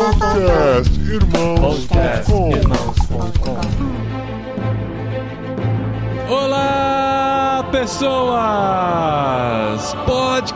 [0.00, 2.50] Podcast Irmãos.com
[6.26, 9.20] Olá, pessoas!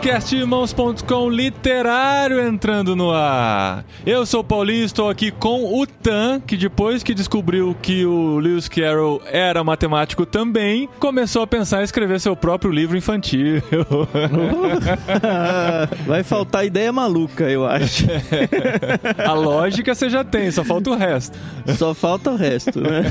[0.04, 3.86] Podcastirmãos.com literário entrando no ar.
[4.04, 8.38] Eu sou o Paulinho, estou aqui com o Tan, que depois que descobriu que o
[8.38, 13.62] Lewis Carroll era matemático também, começou a pensar em escrever seu próprio livro infantil.
[16.06, 18.04] Vai faltar ideia maluca, eu acho.
[19.26, 21.38] a lógica você já tem, só falta o resto.
[21.78, 23.04] Só falta o resto, né?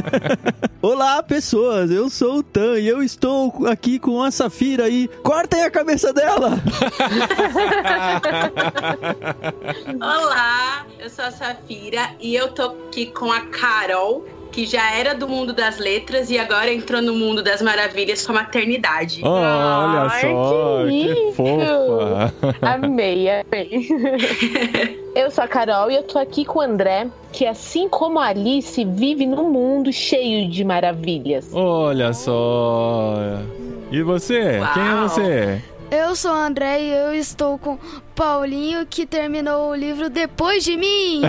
[0.82, 1.90] Olá, pessoas!
[1.90, 5.08] Eu sou o Tan e eu estou aqui com a Safira aí.
[5.22, 6.50] Cortem a cabeça dela!
[10.00, 15.14] Olá, eu sou a Safira e eu tô aqui com a Carol, que já era
[15.14, 19.20] do mundo das letras e agora entrou no mundo das maravilhas com a maternidade.
[19.22, 22.34] Oh, olha Ai, só, que que, fofa.
[22.62, 24.98] Amei, amei.
[25.14, 28.26] Eu sou a Carol e eu tô aqui com o André, que assim como a
[28.26, 31.50] Alice, vive num mundo cheio de maravilhas.
[31.52, 33.16] Olha só.
[33.90, 34.60] E você?
[34.74, 35.08] Quem é Uau.
[35.08, 35.60] você?
[35.90, 37.78] Eu sou André e eu estou com
[38.18, 41.22] Paulinho, que terminou o livro depois de mim.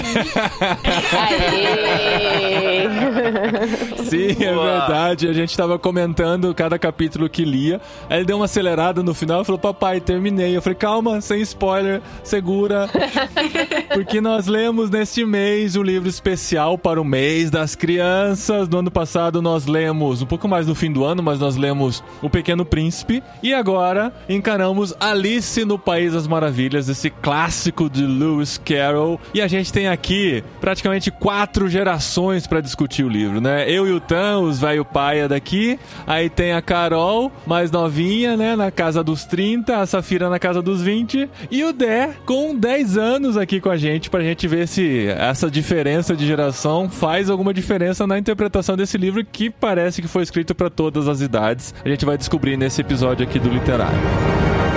[4.09, 5.27] Sim, é verdade.
[5.27, 7.79] A gente tava comentando cada capítulo que lia.
[8.09, 10.57] Aí ele deu uma acelerada no final e falou: Papai, terminei.
[10.57, 12.89] Eu falei: Calma, sem spoiler, segura.
[13.93, 18.67] Porque nós lemos neste mês um livro especial para o mês das crianças.
[18.67, 22.03] No ano passado nós lemos, um pouco mais no fim do ano, mas nós lemos
[22.21, 23.21] O Pequeno Príncipe.
[23.43, 29.19] E agora encaramos Alice no País das Maravilhas, esse clássico de Lewis Carroll.
[29.33, 33.69] E a gente tem aqui praticamente quatro gerações para discutir o livro, né?
[33.69, 35.79] Eu e o Tan, os velho paia daqui.
[36.05, 38.55] Aí tem a Carol, mais novinha, né?
[38.55, 41.29] Na casa dos 30, a Safira na casa dos 20.
[41.49, 45.49] E o Dé, com 10 anos aqui com a gente, pra gente ver se essa
[45.49, 50.53] diferença de geração faz alguma diferença na interpretação desse livro que parece que foi escrito
[50.53, 51.73] para todas as idades.
[51.83, 54.68] A gente vai descobrir nesse episódio aqui do Literário.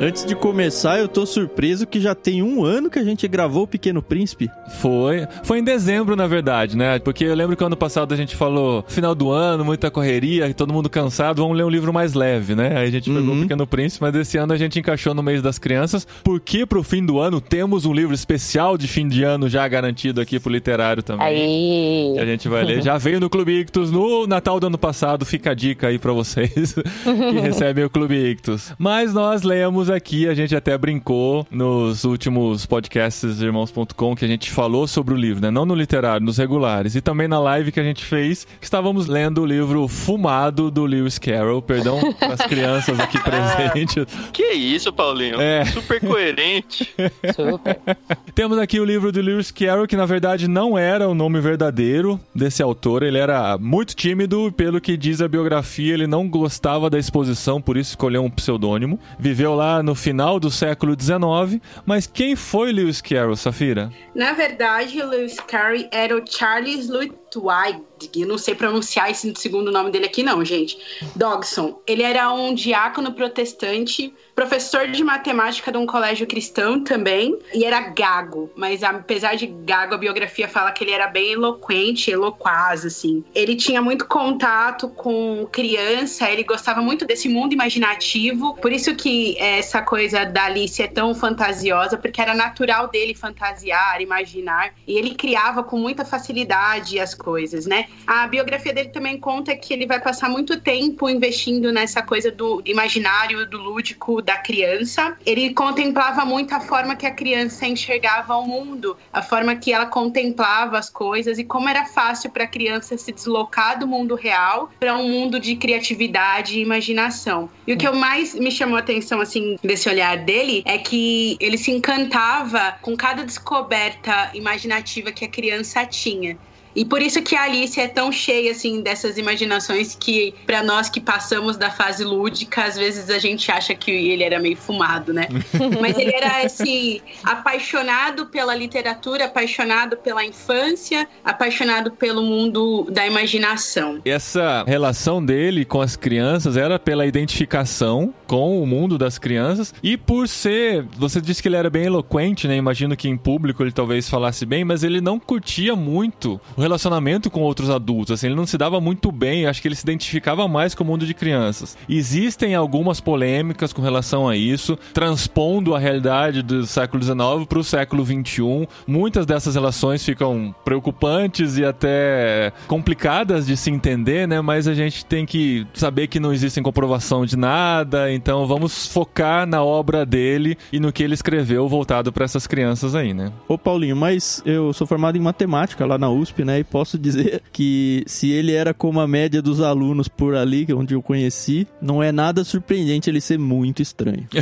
[0.00, 3.64] Antes de começar, eu tô surpreso que já tem um ano que a gente gravou
[3.64, 4.48] o Pequeno Príncipe.
[4.80, 5.26] Foi.
[5.42, 7.00] Foi em dezembro, na verdade, né?
[7.00, 10.72] Porque eu lembro que ano passado a gente falou final do ano, muita correria, todo
[10.72, 12.76] mundo cansado, vamos ler um livro mais leve, né?
[12.78, 13.38] Aí a gente pegou Uhum.
[13.38, 16.84] o Pequeno Príncipe, mas esse ano a gente encaixou no mês das crianças, porque pro
[16.84, 20.52] fim do ano temos um livro especial de fim de ano já garantido aqui pro
[20.52, 22.14] literário também.
[22.14, 22.82] Que a gente vai ler.
[22.82, 25.24] Já veio no Clube Ictus no Natal do ano passado.
[25.26, 28.72] Fica a dica aí pra vocês que recebem o Clube Ictus.
[28.78, 34.50] Mas nós lemos aqui, a gente até brincou nos últimos podcasts irmãos.com que a gente
[34.50, 35.50] falou sobre o livro, né?
[35.50, 36.94] Não no literário, nos regulares.
[36.94, 40.84] E também na live que a gente fez, que estávamos lendo o livro Fumado do
[40.84, 41.62] Lewis Carroll.
[41.62, 44.06] Perdão as crianças aqui presentes.
[44.32, 45.40] Que isso, Paulinho?
[45.40, 45.64] É.
[45.64, 46.92] Super coerente.
[47.34, 47.78] Super.
[48.34, 52.18] Temos aqui o livro do Lewis Carroll, que na verdade não era o nome verdadeiro
[52.34, 53.02] desse autor.
[53.02, 57.76] Ele era muito tímido, pelo que diz a biografia, ele não gostava da exposição, por
[57.76, 58.98] isso escolheu um pseudônimo.
[59.18, 61.62] Viveu lá no final do século XIX.
[61.84, 63.92] Mas quem foi Lewis Carroll, Safira?
[64.14, 67.82] Na verdade, Lewis Carey era o Charles Lutwig.
[68.26, 70.78] Não sei pronunciar esse segundo nome dele aqui, não, gente.
[71.16, 71.80] Dogson.
[71.86, 77.80] Ele era um diácono protestante, professor de matemática de um colégio cristão também, e era
[77.80, 78.50] gago.
[78.54, 83.24] Mas apesar de gago, a biografia fala que ele era bem eloquente, eloquaz, assim.
[83.34, 88.54] Ele tinha muito contato com criança, ele gostava muito desse mundo imaginativo.
[88.56, 94.00] Por isso que essa coisa da Alice é tão fantasiosa, porque era natural dele fantasiar,
[94.00, 97.87] imaginar, e ele criava com muita facilidade as coisas, né?
[98.08, 102.62] A biografia dele também conta que ele vai passar muito tempo investindo nessa coisa do
[102.64, 105.14] imaginário, do lúdico da criança.
[105.26, 109.84] Ele contemplava muito a forma que a criança enxergava o mundo, a forma que ela
[109.84, 114.70] contemplava as coisas e como era fácil para a criança se deslocar do mundo real
[114.80, 117.50] para um mundo de criatividade e imaginação.
[117.66, 121.36] E o que eu mais me chamou a atenção assim desse olhar dele é que
[121.38, 126.38] ele se encantava com cada descoberta imaginativa que a criança tinha.
[126.74, 130.88] E por isso que a Alice é tão cheia assim dessas imaginações que para nós
[130.88, 135.12] que passamos da fase lúdica, às vezes a gente acha que ele era meio fumado,
[135.12, 135.26] né?
[135.80, 144.00] Mas ele era esse apaixonado pela literatura, apaixonado pela infância, apaixonado pelo mundo da imaginação.
[144.04, 149.96] Essa relação dele com as crianças era pela identificação com o mundo das crianças e
[149.96, 152.56] por ser, você disse que ele era bem eloquente, né?
[152.56, 157.30] Imagino que em público ele talvez falasse bem, mas ele não curtia muito o relacionamento
[157.30, 158.14] com outros adultos.
[158.14, 160.86] Assim, ele não se dava muito bem, acho que ele se identificava mais com o
[160.86, 161.78] mundo de crianças.
[161.88, 167.64] Existem algumas polêmicas com relação a isso, transpondo a realidade do século XIX para o
[167.64, 168.68] século XXI.
[168.88, 174.40] Muitas dessas relações ficam preocupantes e até complicadas de se entender, né?
[174.40, 179.46] Mas a gente tem que saber que não existe comprovação de nada, então vamos focar
[179.46, 183.32] na obra dele e no que ele escreveu voltado para essas crianças aí, né?
[183.46, 186.58] Ô Paulinho, mas eu sou formado em matemática lá na USP, né?
[186.60, 190.74] E posso dizer que se ele era como a média dos alunos por ali, é
[190.74, 194.26] onde eu conheci, não é nada surpreendente ele ser muito estranho.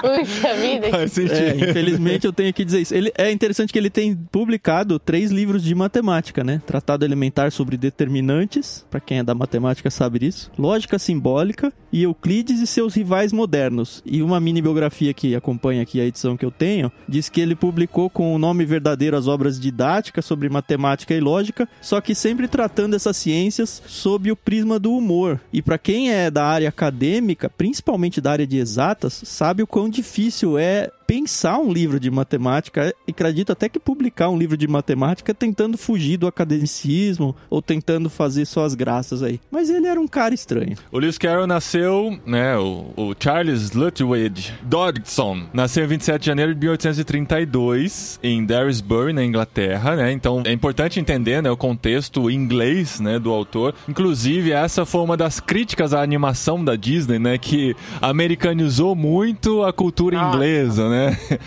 [0.00, 0.88] Puxa vida.
[0.90, 1.34] Faz sentido.
[1.34, 2.94] É, infelizmente eu tenho que dizer isso.
[2.94, 6.60] Ele, é interessante que ele tem publicado três livros de matemática, né?
[6.66, 10.50] Tratado elementar sobre determinantes, para quem é da matemática sabe disso.
[10.58, 14.02] Lógica simbólica e Euclides e seus rivais modernos.
[14.04, 17.54] E uma mini biografia que acompanha aqui a edição que eu tenho, diz que ele
[17.54, 22.46] publicou com o nome verdadeiro as obras didáticas sobre matemática e lógica, só que sempre
[22.48, 25.40] tratando essas ciências sob o prisma do humor.
[25.52, 29.88] E para quem é da área acadêmica, principalmente da área de exatas, sabe o quão
[29.88, 34.68] difícil é pensar um livro de matemática e acredito até que publicar um livro de
[34.68, 39.40] matemática tentando fugir do academicismo ou tentando fazer só as graças aí.
[39.50, 40.76] Mas ele era um cara estranho.
[40.92, 46.54] O Lewis Carroll nasceu, né, o, o Charles Lutwidge Dodgson, nasceu em 27 de janeiro
[46.54, 50.12] de 1832 em Daresbury, na Inglaterra, né?
[50.12, 53.74] Então é importante entender, né, o contexto inglês, né, do autor.
[53.88, 59.72] Inclusive essa foi uma das críticas à animação da Disney, né, que americanizou muito a
[59.72, 60.28] cultura Ah.
[60.28, 60.97] inglesa, né?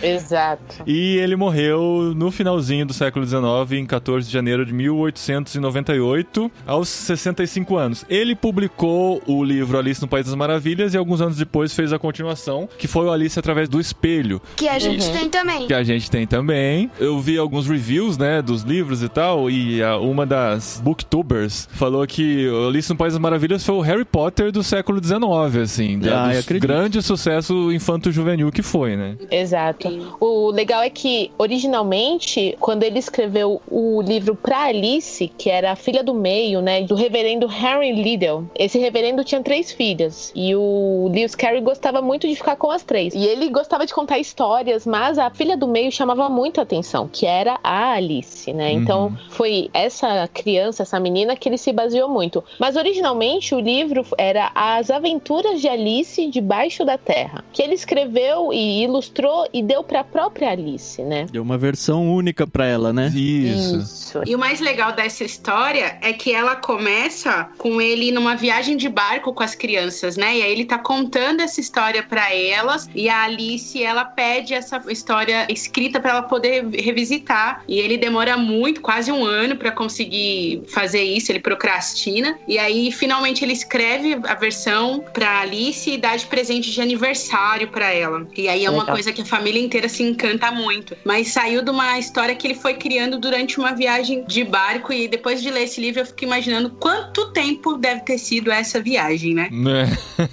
[0.01, 0.83] Exato.
[0.85, 3.41] E ele morreu no finalzinho do século XIX,
[3.79, 8.05] em 14 de janeiro de 1898, aos 65 anos.
[8.09, 11.99] Ele publicou o livro Alice no País das Maravilhas e alguns anos depois fez a
[11.99, 15.67] continuação, que foi o Alice através do espelho, Que a gente tem também.
[15.67, 16.89] que a gente tem também.
[16.99, 22.05] Eu vi alguns reviews, né, dos livros e tal, e a- uma das booktubers falou
[22.07, 25.99] que o Alice no País das Maravilhas foi o Harry Potter do século XIX, assim,
[25.99, 26.61] da- Ah, eu do acredito.
[26.67, 29.15] grande sucesso infanto-juvenil que foi, né?
[29.41, 30.15] Exato.
[30.19, 35.75] O legal é que, originalmente, quando ele escreveu o livro pra Alice, que era a
[35.75, 40.31] filha do meio, né, do reverendo Harry Liddell, esse reverendo tinha três filhas.
[40.35, 43.13] E o Lewis Carey gostava muito de ficar com as três.
[43.13, 47.09] E ele gostava de contar histórias, mas a filha do meio chamava muito a atenção,
[47.11, 48.71] que era a Alice, né?
[48.71, 52.43] Então, foi essa criança, essa menina, que ele se baseou muito.
[52.59, 58.53] Mas, originalmente, o livro era As Aventuras de Alice Debaixo da Terra, que ele escreveu
[58.53, 61.25] e ilustrou e deu pra própria Alice, né?
[61.31, 63.11] Deu uma versão única pra ela, né?
[63.13, 63.77] Isso.
[63.77, 64.21] Isso.
[64.25, 68.89] E o mais legal dessa história é que ela começa com ele numa viagem de
[68.89, 70.37] barco com as crianças, né?
[70.37, 74.81] E aí ele tá contando essa história pra elas e a Alice, ela pede essa
[74.89, 77.63] história escrita pra ela poder revisitar.
[77.67, 82.37] E ele demora muito, quase um ano pra conseguir fazer isso, ele procrastina.
[82.47, 87.67] E aí finalmente ele escreve a versão pra Alice e dá de presente de aniversário
[87.67, 88.27] pra ela.
[88.35, 88.95] E aí é uma Legal.
[88.95, 90.95] coisa que a família inteira se encanta muito.
[91.05, 95.07] Mas saiu de uma história que ele foi criando durante uma viagem de barco e
[95.07, 99.33] depois de ler esse livro eu fico imaginando quanto tempo deve ter sido essa viagem,
[99.33, 99.49] né?
[99.51, 99.85] Né?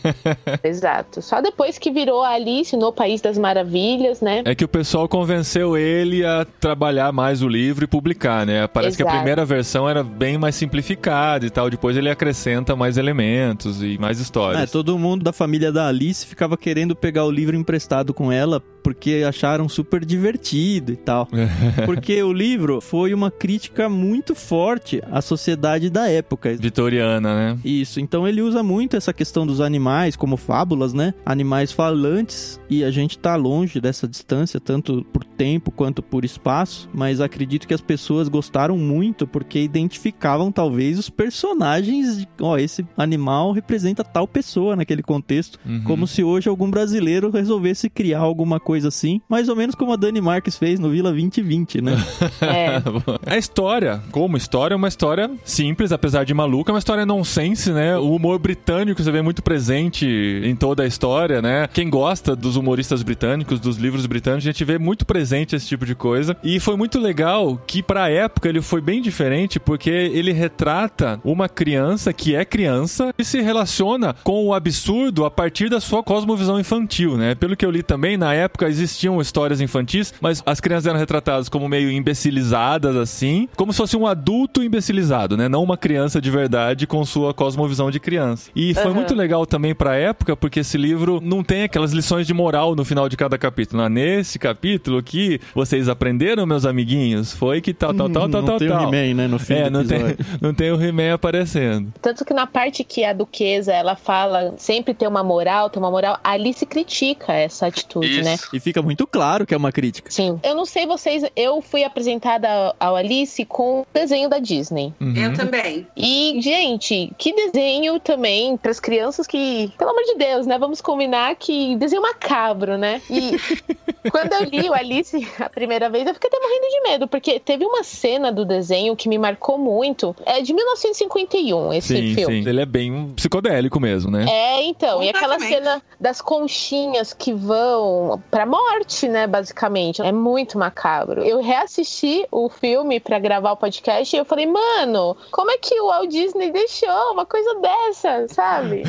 [0.62, 1.22] Exato.
[1.22, 4.42] Só depois que virou a Alice no País das Maravilhas, né?
[4.44, 8.66] É que o pessoal convenceu ele a trabalhar mais o livro e publicar, né?
[8.66, 9.16] Parece que a Exato.
[9.18, 11.70] primeira versão era bem mais simplificada e tal.
[11.70, 14.70] Depois ele acrescenta mais elementos e mais É, histórias.
[14.70, 19.24] todo mundo da família da Alice ficava querendo pegar o livro emprestado com ela porque
[19.26, 21.28] acharam super divertido e tal.
[21.86, 26.54] Porque o livro foi uma crítica muito forte à sociedade da época.
[26.56, 27.58] Vitoriana, né?
[27.64, 31.14] Isso, então ele usa muito essa questão dos animais como fábulas, né?
[31.24, 36.88] Animais falantes, e a gente tá longe dessa distância, tanto por tempo quanto por espaço,
[36.92, 42.84] mas acredito que as pessoas gostaram muito porque identificavam talvez os personagens, de, ó, esse
[42.96, 45.82] animal representa tal pessoa naquele contexto, Uhum.
[45.84, 49.96] como se hoje algum brasileiro resolvesse criar alguma coisa assim, mais ou menos como a
[49.96, 51.92] Dani Marques fez no Vila 2020, né?
[52.42, 52.82] É.
[53.26, 57.72] A história, como história, é uma história simples, apesar de maluca, é uma história nonsense,
[57.72, 57.96] né?
[57.96, 61.68] O humor britânico você vê muito presente em toda a história, né?
[61.72, 65.86] Quem gosta dos humoristas britânicos, dos livros britânicos, a gente vê muito presente esse tipo
[65.86, 66.36] de coisa.
[66.44, 71.48] E foi muito legal que pra época ele foi bem diferente, porque ele retrata uma
[71.48, 76.60] criança que é criança e se relaciona com o absurdo a partir da sua cosmovisão
[76.60, 77.34] infantil, né?
[77.34, 80.98] Pelo que eu li também, na época época existiam histórias infantis, mas as crianças eram
[80.98, 85.48] retratadas como meio imbecilizadas, assim, como se fosse um adulto imbecilizado, né?
[85.48, 88.50] Não uma criança de verdade com sua cosmovisão de criança.
[88.56, 88.94] E foi Aham.
[88.94, 92.84] muito legal também pra época, porque esse livro não tem aquelas lições de moral no
[92.84, 93.82] final de cada capítulo.
[93.82, 98.48] Ah, nesse capítulo que vocês aprenderam, meus amiguinhos, foi que tal, tal, tal, tal, não
[98.48, 98.92] tal, tem o tal.
[98.94, 99.98] He-Man, né, no fim É, do não tem,
[100.40, 101.92] não tem o He-Man aparecendo.
[102.02, 105.90] Tanto que na parte que a duquesa ela fala sempre ter uma moral, ter uma
[105.90, 108.36] moral, a Alice critica essa atitude, né?
[108.48, 108.56] Isso.
[108.56, 110.10] E fica muito claro que é uma crítica.
[110.10, 110.38] Sim.
[110.42, 114.92] Eu não sei vocês, eu fui apresentada ao Alice com o desenho da Disney.
[115.00, 115.14] Uhum.
[115.16, 115.86] Eu também.
[115.96, 120.58] E, gente, que desenho também para as crianças que, pelo amor de Deus, né?
[120.58, 123.00] Vamos combinar que desenho macabro, né?
[123.10, 123.32] E
[124.10, 127.38] quando eu li o Alice a primeira vez, eu fiquei até morrendo de medo, porque
[127.38, 130.14] teve uma cena do desenho que me marcou muito.
[130.24, 132.42] É de 1951, esse Sim, filme.
[132.42, 132.48] sim.
[132.48, 134.26] Ele é bem psicodélico mesmo, né?
[134.28, 140.00] É, então, e aquela cena das conchinhas que vão pra morte, né, basicamente.
[140.00, 141.24] É muito macabro.
[141.24, 145.74] Eu reassisti o filme pra gravar o podcast e eu falei, mano, como é que
[145.80, 148.84] o Walt Disney deixou uma coisa dessa, sabe?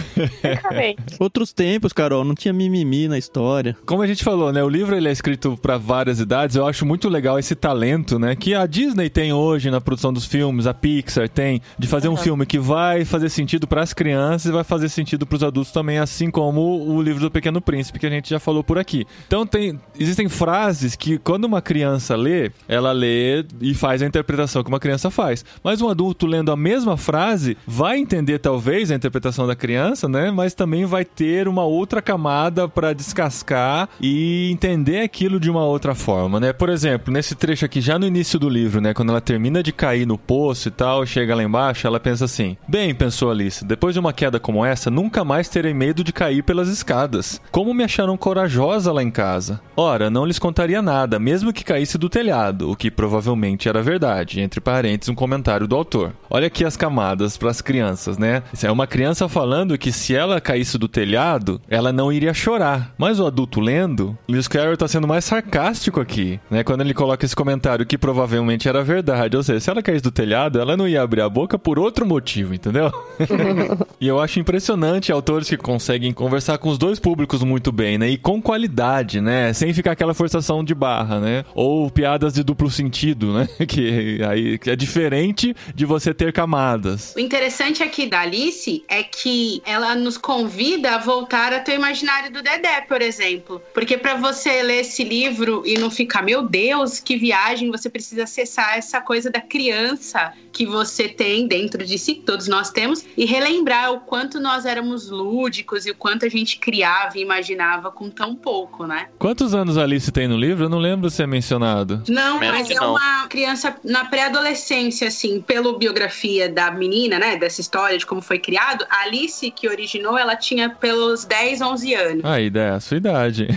[1.19, 3.75] Outros tempos, Carol, não tinha mimimi na história.
[3.87, 4.63] Como a gente falou, né?
[4.63, 6.55] O livro ele é escrito para várias idades.
[6.55, 8.35] Eu acho muito legal esse talento, né?
[8.35, 12.15] Que a Disney tem hoje na produção dos filmes, a Pixar tem, de fazer um
[12.15, 15.71] filme que vai fazer sentido para as crianças e vai fazer sentido para os adultos
[15.71, 19.07] também, assim como o livro do Pequeno Príncipe que a gente já falou por aqui.
[19.25, 24.63] Então tem, existem frases que quando uma criança lê, ela lê e faz a interpretação
[24.63, 25.43] que uma criança faz.
[25.63, 30.31] Mas um adulto lendo a mesma frase vai entender talvez a interpretação da criança, né?
[30.31, 35.96] Mas também vai ter uma outra camada para descascar e entender aquilo de uma outra
[35.96, 36.53] forma, né?
[36.53, 39.72] Por exemplo, nesse trecho aqui já no início do livro, né, quando ela termina de
[39.72, 43.93] cair no poço e tal, chega lá embaixo, ela pensa assim: "Bem", pensou Alice, depois
[43.93, 47.41] de uma queda como essa, nunca mais terei medo de cair pelas escadas.
[47.51, 49.28] Como me acharam corajosa lá em casa.
[49.75, 54.41] Ora, não lhes contaria nada, mesmo que caísse do telhado, o que provavelmente era verdade,
[54.41, 56.13] entre parênteses um comentário do autor.
[56.29, 58.43] Olha aqui as camadas para as crianças, né?
[58.53, 62.93] Isso é uma criança falando que se ela caísse do telhado, ela não iria chorar.
[62.98, 66.63] Mas o adulto lendo, Lewis Carroll tá sendo mais sarcástico aqui, né?
[66.63, 70.12] Quando ele coloca esse comentário que provavelmente era verdade, ou seja, se ela caísse do
[70.12, 72.91] telhado, ela não ia abrir a boca por outro motivo, entendeu?
[74.00, 78.09] E eu acho impressionante autores que conseguem conversar com os dois públicos muito bem, né?
[78.09, 79.53] E com qualidade, né?
[79.53, 81.45] Sem ficar aquela forçação de barra, né?
[81.53, 83.47] Ou piadas de duplo sentido, né?
[83.69, 87.13] Que aí que é diferente de você ter camadas.
[87.15, 92.31] O interessante aqui da Alice é que ela nos convida a voltar até o imaginário
[92.31, 93.61] do Dedé, por exemplo.
[93.73, 98.23] Porque para você ler esse livro e não ficar, meu Deus, que viagem, você precisa
[98.23, 103.05] acessar essa coisa da criança que você tem dentro de si, que todos nós temos,
[103.15, 107.91] e relembrar o quanto nós éramos lúdicos e o quanto a gente criava e imaginava
[107.91, 108.98] com tão pouco, né?
[109.17, 110.65] Quantos anos a Alice tem no livro?
[110.65, 112.03] Eu não lembro se é mencionado.
[112.07, 112.91] Não, Menos mas é não.
[112.91, 118.39] uma criança na pré-adolescência, assim, pela biografia da menina, né, dessa história de como foi
[118.39, 122.25] criado, a Alice, que originou, ela tinha pelos 10, 11 anos.
[122.25, 123.47] Aí, é a sua idade.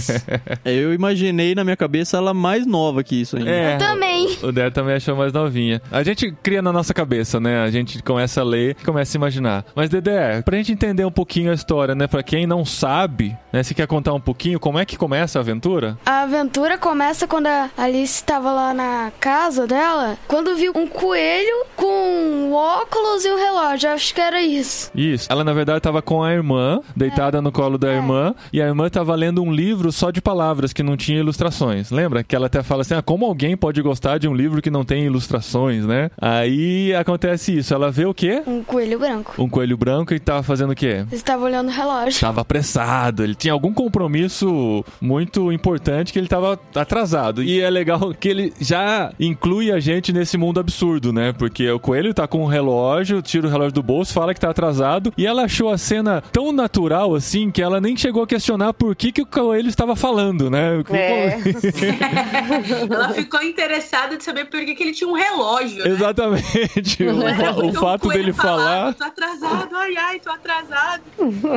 [0.64, 3.50] Eu imaginei na minha cabeça ela mais nova que isso ainda.
[3.50, 3.76] É.
[3.76, 4.36] Também.
[4.42, 5.80] O Der também achou mais novinha.
[5.90, 7.62] A gente cria na nossa cabeça, né?
[7.62, 9.64] A gente começa a ler e começa a imaginar.
[9.74, 12.06] Mas, Dedé, pra gente entender um pouquinho a história, né?
[12.06, 13.62] Pra quem não sabe, né?
[13.62, 15.98] Se quer contar um pouquinho, como é que começa a aventura?
[16.06, 21.66] A aventura começa quando a Alice estava lá na casa dela, quando viu um coelho
[21.74, 23.90] com um óculos e um relógio.
[23.90, 24.88] Acho que era isso.
[24.94, 25.26] Isso.
[25.28, 27.96] Ela, na verdade, tava com a irmã, deitada no colo da É.
[27.96, 31.90] irmã, e a irmã tava lendo um livro só de palavras, que não tinha ilustrações.
[31.90, 32.22] Lembra?
[32.22, 34.84] Que ela até fala assim: ah, como alguém pode gostar de um livro que não
[34.84, 36.12] tem ilustrações, né?
[36.20, 37.74] Aí acontece isso.
[37.74, 38.40] Ela vê o quê?
[38.46, 39.34] Um coelho branco.
[39.36, 41.04] Um coelho branco e tava fazendo o quê?
[41.10, 42.20] Estava olhando o relógio.
[42.20, 44.59] Tava apressado, ele tinha algum compromisso
[45.00, 47.42] muito importante que ele tava atrasado.
[47.42, 51.32] E é legal que ele já inclui a gente nesse mundo absurdo, né?
[51.32, 54.50] Porque o coelho tá com um relógio, tira o relógio do bolso, fala que tá
[54.50, 58.72] atrasado, e ela achou a cena tão natural assim que ela nem chegou a questionar
[58.72, 60.82] por que, que o coelho estava falando, né?
[60.90, 61.38] É.
[62.90, 65.84] Ela ficou interessada de saber por que, que ele tinha um relógio.
[65.84, 65.90] Né?
[65.90, 66.98] Exatamente.
[67.10, 68.92] O, o fato coelho dele falar.
[68.92, 71.02] falava, Tô atrasado, ai, ai, tô atrasado.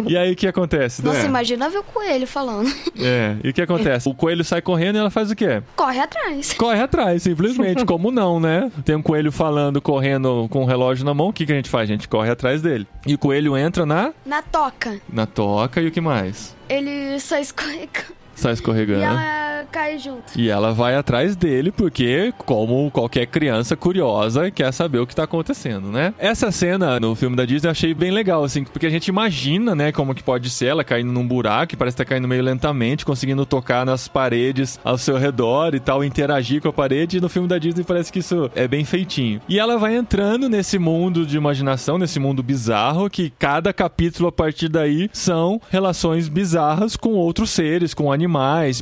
[0.08, 1.04] E aí o que acontece?
[1.04, 1.26] Nossa, né?
[1.26, 2.74] imagina ver o coelho falando.
[3.00, 4.08] É, e o que acontece?
[4.08, 5.62] O coelho sai correndo e ela faz o quê?
[5.76, 6.54] Corre atrás.
[6.54, 7.86] Corre atrás, simplesmente.
[7.88, 8.72] Como não, né?
[8.86, 11.30] Tem um coelho falando, correndo com o relógio na mão.
[11.30, 11.90] O que, que a gente faz?
[11.90, 12.88] A gente corre atrás dele.
[13.06, 15.00] E o coelho entra na, Na toca.
[15.12, 16.56] na toca e o que mais?
[16.70, 18.14] Ele sai escorregando.
[18.36, 19.04] Sai E escorregando.
[19.04, 20.24] ela ela cai junto.
[20.38, 25.24] E ela vai atrás dele porque, como qualquer criança curiosa, quer saber o que tá
[25.24, 26.14] acontecendo, né?
[26.20, 29.74] Essa cena no filme da Disney eu achei bem legal, assim, porque a gente imagina,
[29.74, 32.44] né, como que pode ser ela caindo num buraco, e parece que tá caindo meio
[32.44, 37.18] lentamente, conseguindo tocar nas paredes ao seu redor e tal, interagir com a parede.
[37.18, 39.40] E no filme da Disney parece que isso é bem feitinho.
[39.48, 44.32] E ela vai entrando nesse mundo de imaginação, nesse mundo bizarro, que cada capítulo a
[44.32, 48.23] partir daí são relações bizarras com outros seres, com animais,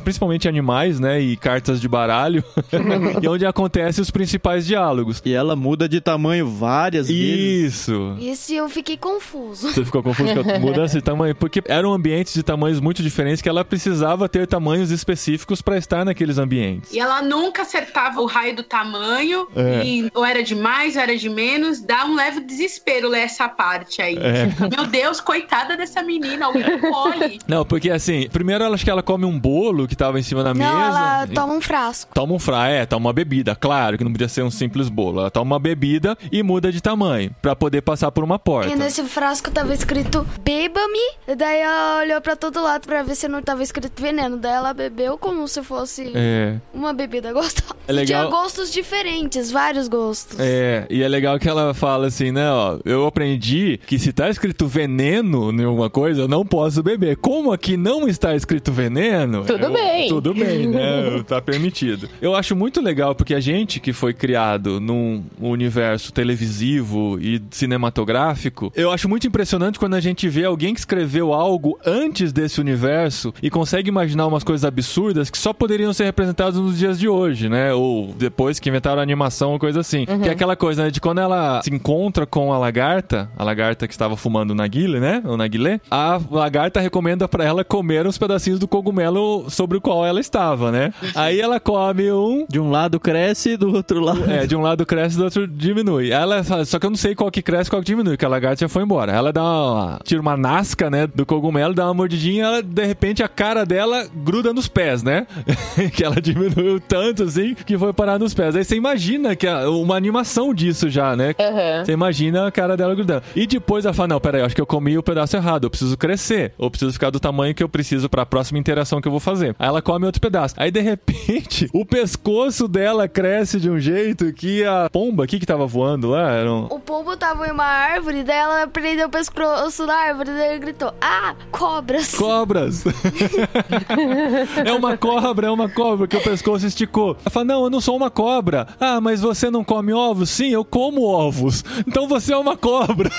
[0.02, 1.20] principalmente animais, né?
[1.20, 2.44] E cartas de baralho,
[3.22, 5.20] e onde acontecem os principais diálogos.
[5.24, 7.74] E ela muda de tamanho várias vezes.
[7.88, 8.16] Isso.
[8.18, 9.70] Isso eu fiquei confuso.
[9.72, 11.34] Você ficou confuso com a mudança de tamanho?
[11.34, 16.04] Porque eram ambientes de tamanhos muito diferentes que ela precisava ter tamanhos específicos para estar
[16.04, 16.92] naqueles ambientes.
[16.92, 19.84] E ela nunca acertava o raio do tamanho, É.
[19.84, 21.80] e ou era de mais, ou era de menos.
[21.80, 24.16] Dá um leve desespero ler essa parte aí.
[24.16, 24.46] É.
[24.74, 27.38] Meu Deus, coitada dessa menina, alguém colhe.
[27.46, 30.42] Não, porque assim, primeiro ela acho que ela come um bolo que tava em cima
[30.42, 30.88] da Não, mesa.
[30.88, 32.10] ela e- toma um frasco.
[32.14, 35.20] Toma um fra, é, toma uma bebida, claro que não podia ser um simples bolo.
[35.20, 38.70] Ela toma uma bebida e muda de tamanho pra poder passar por uma porta.
[38.72, 41.34] E nesse frasco tava escrito beba-me.
[41.36, 44.36] Daí ela olhou pra todo lado pra ver se não tava escrito veneno.
[44.36, 47.74] Daí ela bebeu como se fosse É, uma bebida gostosa.
[47.88, 50.38] É legal- Tinha gostos diferentes, vários gostos.
[50.38, 54.28] é, e é legal que ela fala assim, né, ó, eu aprendi que se tá
[54.30, 57.16] escrito veneno em alguma coisa, eu não posso beber.
[57.16, 59.02] Como aqui não está escrito veneno...
[59.26, 60.08] Tudo eu- bem.
[60.08, 62.08] Tudo bem, né, tá permitido.
[62.20, 68.72] Eu acho muito legal porque a gente que foi criado num universo televisivo e cinematográfico,
[68.74, 73.32] eu acho muito impressionante quando a gente vê alguém que escreveu algo antes desse universo
[73.42, 77.48] e consegue imaginar umas coisas absurdas que só poderiam ser representadas nos dias de hoje,
[77.48, 77.72] né?
[77.72, 80.04] Ou depois que inventaram a animação ou coisa assim.
[80.06, 83.86] Que é aquela coisa, né, de quando ela se encontra com a lagarta, a lagarta
[83.86, 85.22] que estava fumando naguile, né?
[85.24, 89.11] O naguilé, a lagarta recomenda pra ela comer uns pedacinhos do cogumelo
[89.48, 90.92] sobre o qual ela estava, né?
[91.14, 94.30] Aí ela come um De um lado cresce, do outro lado.
[94.30, 96.10] é, de um lado cresce, do outro diminui.
[96.10, 98.24] Ela fala, só que eu não sei qual que cresce e qual que diminui, que
[98.24, 99.12] a lagarta já foi embora.
[99.12, 103.22] Ela dá uma, tira uma nasca, né, do cogumelo, dá uma mordidinha, ela, de repente
[103.22, 105.26] a cara dela gruda nos pés, né?
[105.94, 108.56] que ela diminuiu tanto assim que foi parar nos pés.
[108.56, 111.34] Aí você imagina que é uma animação disso já, né?
[111.38, 111.84] Aham.
[111.84, 113.22] Você imagina a cara dela grudando.
[113.34, 115.64] E depois ela fala: Não, peraí, eu acho que eu comi o pedaço errado.
[115.64, 116.52] Eu preciso crescer.
[116.58, 119.54] Ou preciso ficar do tamanho que eu preciso pra próxima interação que eu vou fazer.
[119.58, 120.54] Aí ela come outro pedaço.
[120.56, 125.46] Aí de repente, o pescoço dela cresce de um jeito que a pomba aqui que
[125.46, 126.66] tava voando lá era um.
[126.66, 130.58] O pombo tava em uma árvore, daí ela prendeu o pescoço na árvore, daí ele
[130.60, 132.14] gritou: Ah, cobras!
[132.22, 132.84] Cobras!
[134.64, 137.16] é uma cobra, é uma cobra, que o pescoço esticou.
[137.20, 138.68] Ela fala: Não, eu não sou uma cobra.
[138.78, 140.30] Ah, mas você não come ovos?
[140.30, 141.64] Sim, eu como ovos.
[141.86, 143.10] Então você é uma cobra.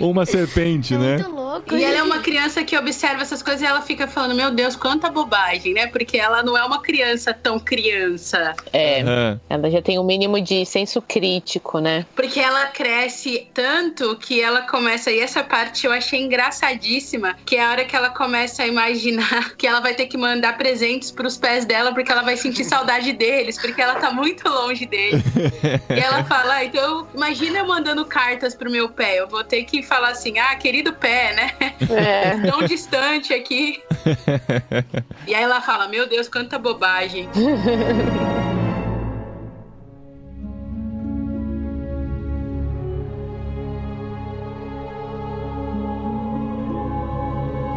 [0.00, 1.18] Ou uma serpente, né?
[1.18, 1.74] Muito louco.
[1.74, 4.76] E ela é uma criança que observa essas coisas e ela fica falando, meu Deus,
[4.76, 5.86] quanta bobagem, né?
[5.86, 8.54] Porque ela não é uma criança tão criança.
[8.72, 9.00] É.
[9.00, 9.38] É.
[9.48, 12.06] Ela já tem um mínimo de senso crítico, né?
[12.14, 15.10] Porque ela cresce tanto que ela começa.
[15.10, 17.36] E essa parte eu achei engraçadíssima.
[17.44, 20.56] Que é a hora que ela começa a imaginar que ela vai ter que mandar
[20.56, 24.86] presentes pros pés dela, porque ela vai sentir saudade deles, porque ela tá muito longe
[24.86, 25.22] deles.
[25.90, 29.20] e ela fala: ah, então imagina eu mandando cartas pro meu pé.
[29.20, 31.50] Eu vou ter que falar assim: ah, querido pé, né?
[31.90, 32.36] É.
[32.50, 33.73] Tão distante aqui.
[35.26, 37.28] e aí ela fala: meu Deus, quanta bobagem.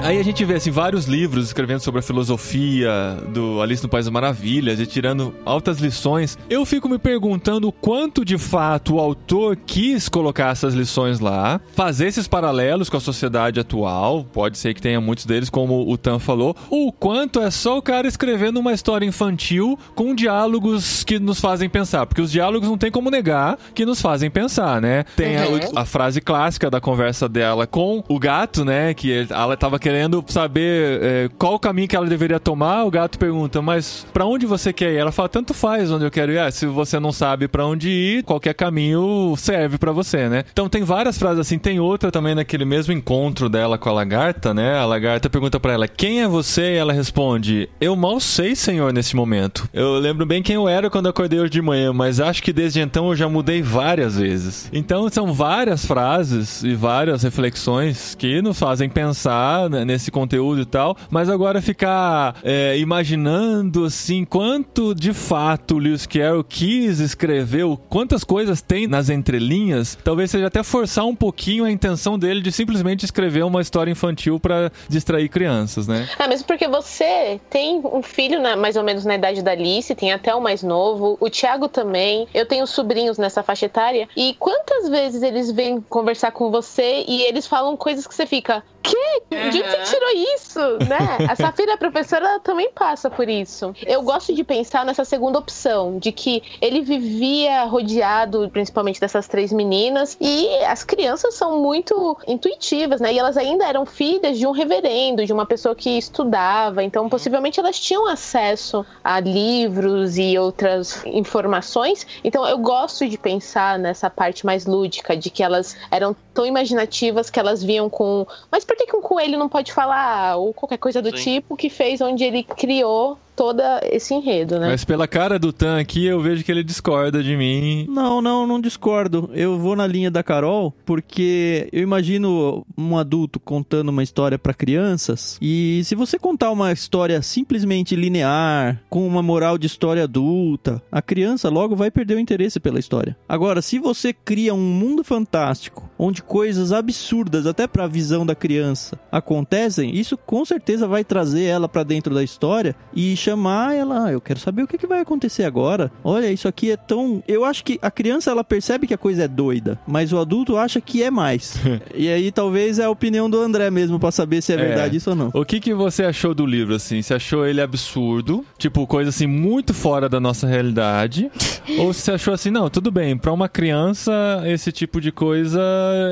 [0.03, 4.05] Aí a gente vê assim vários livros escrevendo sobre a filosofia do Alice no País
[4.05, 6.37] das Maravilhas e tirando altas lições.
[6.49, 11.59] Eu fico me perguntando o quanto de fato o autor quis colocar essas lições lá,
[11.75, 14.23] fazer esses paralelos com a sociedade atual.
[14.23, 17.77] Pode ser que tenha muitos deles, como o Tan falou, ou o quanto é só
[17.77, 22.69] o cara escrevendo uma história infantil com diálogos que nos fazem pensar, porque os diálogos
[22.69, 25.03] não tem como negar que nos fazem pensar, né?
[25.17, 25.59] Tem a- Uhum.
[25.75, 28.93] a frase clássica da conversa dela com o gato, né?
[28.93, 29.96] Que ela tava querendo
[30.27, 32.85] saber é, qual o caminho que ela deveria tomar.
[32.85, 34.97] O gato pergunta, mas pra onde você quer ir?
[34.97, 36.39] Ela fala, tanto faz onde eu quero ir.
[36.39, 40.43] Ah, se você não sabe pra onde ir, qualquer caminho serve pra você, né?
[40.51, 41.57] Então tem várias frases assim.
[41.57, 44.77] Tem outra também naquele mesmo encontro dela com a lagarta, né?
[44.77, 46.73] A lagarta pergunta pra ela, quem é você?
[46.73, 49.69] E ela responde, eu mal sei, senhor, nesse momento.
[49.73, 52.79] Eu lembro bem quem eu era quando acordei hoje de manhã, mas acho que desde
[52.79, 54.69] então eu já mudei várias vezes.
[54.71, 60.65] Então são várias frases e várias reflexões que nos fazem pensar né, nesse conteúdo e
[60.65, 68.23] tal, mas agora ficar é, imaginando assim quanto de fato Lewis Carroll quis escrever, quantas
[68.23, 73.03] coisas tem nas entrelinhas, talvez seja até forçar um pouquinho a intenção dele de simplesmente
[73.05, 76.07] escrever uma história infantil pra distrair crianças, né?
[76.19, 79.93] Ah, mesmo porque você tem um filho na- mais ou menos na idade da Alice,
[79.95, 82.27] tem até o mais novo, o Thiago também.
[82.33, 84.07] Eu tenho sobrinhos nessa faixa etária.
[84.15, 88.63] E quantas vezes eles vêm conversar com você e eles falam coisas que você fica.
[88.83, 89.51] Que?
[89.51, 89.61] De.
[89.67, 90.59] Você tirou isso?
[90.87, 91.27] Né?
[91.29, 93.73] A Safira, a professora, ela também passa por isso.
[93.85, 99.51] Eu gosto de pensar nessa segunda opção, de que ele vivia rodeado principalmente dessas três
[99.51, 103.13] meninas, e as crianças são muito intuitivas, né?
[103.13, 107.59] E elas ainda eram filhas de um reverendo, de uma pessoa que estudava, então possivelmente
[107.59, 112.05] elas tinham acesso a livros e outras informações.
[112.23, 117.29] Então eu gosto de pensar nessa parte mais lúdica, de que elas eram tão imaginativas
[117.29, 118.27] que elas viam com.
[118.51, 120.37] Mas por que, que um coelho não pode falar?
[120.37, 121.23] Ou qualquer coisa do Sim.
[121.23, 124.69] tipo que fez onde ele criou todo esse enredo, né?
[124.69, 127.85] Mas pela cara do Tan aqui, eu vejo que ele discorda de mim.
[127.87, 129.29] Não, não, não discordo.
[129.31, 134.55] Eu vou na linha da Carol, porque eu imagino um adulto contando uma história pra
[134.55, 140.81] crianças, e se você contar uma história simplesmente linear, com uma moral de história adulta,
[140.91, 143.15] a criança logo vai perder o interesse pela história.
[143.29, 148.99] Agora, se você cria um mundo fantástico, onde coisas absurdas até pra visão da criança
[149.11, 154.11] acontecem, isso com certeza vai trazer ela pra dentro da história e chamar ela, "Ah,
[154.11, 155.91] eu quero saber o que, que vai acontecer agora.
[156.03, 157.21] Olha, isso aqui é tão.
[157.27, 160.55] Eu acho que a criança ela percebe que a coisa é doida, mas o adulto
[160.57, 161.55] acha que é mais.
[161.93, 164.59] e aí talvez é a opinião do André mesmo pra saber se é, É.
[164.59, 165.29] verdade isso ou não.
[165.33, 167.01] O que, que você achou do livro, assim?
[167.01, 168.45] Você achou ele absurdo?
[168.57, 171.29] Tipo, coisa assim, muito fora da nossa realidade?
[171.79, 174.13] Ou você achou assim, não, tudo bem, pra uma criança,
[174.45, 175.59] esse tipo de coisa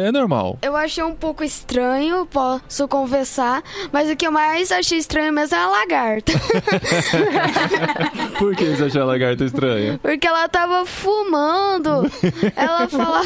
[0.06, 0.60] é normal.
[0.62, 5.56] Eu achei um pouco estranho, posso confessar, mas o que eu mais achei estranho mesmo
[5.56, 6.34] é a lagarta.
[8.38, 10.00] Por que você achou a lagarta estranha?
[10.02, 12.10] Porque ela tava fumando.
[12.56, 13.26] Ela falava.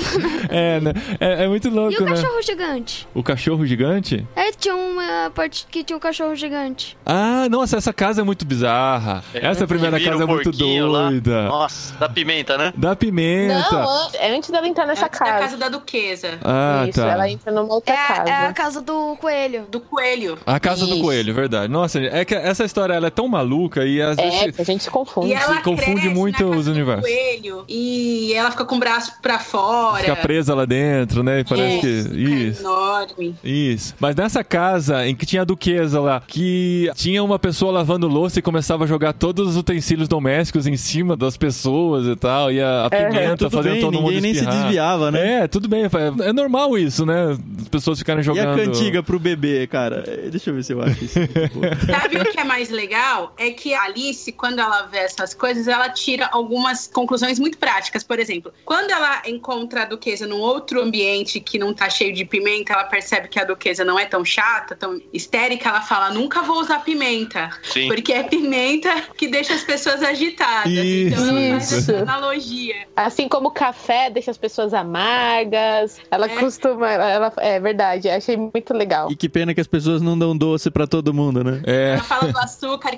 [0.50, 0.94] É, né?
[1.20, 2.12] É, é muito E louco, o né?
[2.12, 3.08] cachorro gigante?
[3.13, 4.28] O cachorro gigante?
[4.36, 6.98] É, tinha uma parte que tinha um cachorro gigante.
[7.06, 9.24] Ah, nossa, essa casa é muito bizarra.
[9.34, 11.10] essa primeira casa é um muito porquinho lá.
[11.10, 11.44] doida.
[11.48, 12.74] Nossa, da pimenta, né?
[12.76, 13.72] Da pimenta.
[13.72, 15.39] Não, é antes dela entrar nessa Antes da casa.
[15.39, 16.38] casa da duquesa.
[16.44, 17.08] Ah, Isso, tá.
[17.10, 18.30] ela entra numa outra É, a- casa.
[18.30, 19.65] é a casa do coelho.
[19.70, 20.38] Do coelho.
[20.46, 21.02] A casa do Isso.
[21.04, 21.72] coelho, verdade.
[21.72, 24.60] Nossa, é que essa história ela é tão maluca e às É, vezes.
[24.60, 25.27] a gente se confunde.
[25.29, 27.03] E ela confunde cresce muito na casa os universos.
[27.05, 29.99] coelho e ela fica com o braço pra fora.
[29.99, 31.41] Fica presa lá dentro, né?
[31.41, 31.88] E Parece É, que.
[32.19, 32.62] Isso.
[32.62, 33.36] enorme.
[33.43, 33.95] Isso.
[33.99, 38.39] Mas nessa casa em que tinha a duquesa lá, que tinha uma pessoa lavando louça
[38.39, 42.62] e começava a jogar todos os utensílios domésticos em cima das pessoas e tal, e
[42.62, 45.43] a, a pimenta Tudo fazendo bem, todo mundo ninguém nem se desviava, né?
[45.43, 45.84] É, tudo bem.
[46.23, 47.38] É normal isso, né?
[47.62, 48.60] As pessoas ficarem E jogando.
[48.60, 50.03] a cantiga pro bebê, cara?
[50.08, 51.19] É, Deixa eu ver se eu acho isso.
[51.19, 51.62] muito bom.
[51.91, 53.34] Sabe o que é mais legal?
[53.38, 58.03] É que a Alice, quando ela vê essas coisas, ela tira algumas conclusões muito práticas.
[58.03, 62.25] Por exemplo, quando ela encontra a duquesa num outro ambiente que não tá cheio de
[62.25, 66.41] pimenta, ela percebe que a duquesa não é tão chata, tão histérica, ela fala: nunca
[66.41, 67.49] vou usar pimenta.
[67.63, 67.88] Sim.
[67.88, 70.71] Porque é pimenta que deixa as pessoas agitadas.
[70.71, 71.91] então ela faz Isso.
[71.91, 72.88] essa analogia.
[72.95, 75.99] Assim como o café deixa as pessoas amargas.
[76.12, 76.29] Ela É.
[76.39, 76.89] costuma.
[76.91, 79.12] Ela, é verdade, achei muito legal.
[79.12, 81.62] E que pena que as pessoas não dão doce pra todo mundo, né?
[81.65, 81.89] É.
[81.93, 82.95] Ela fala do açúcar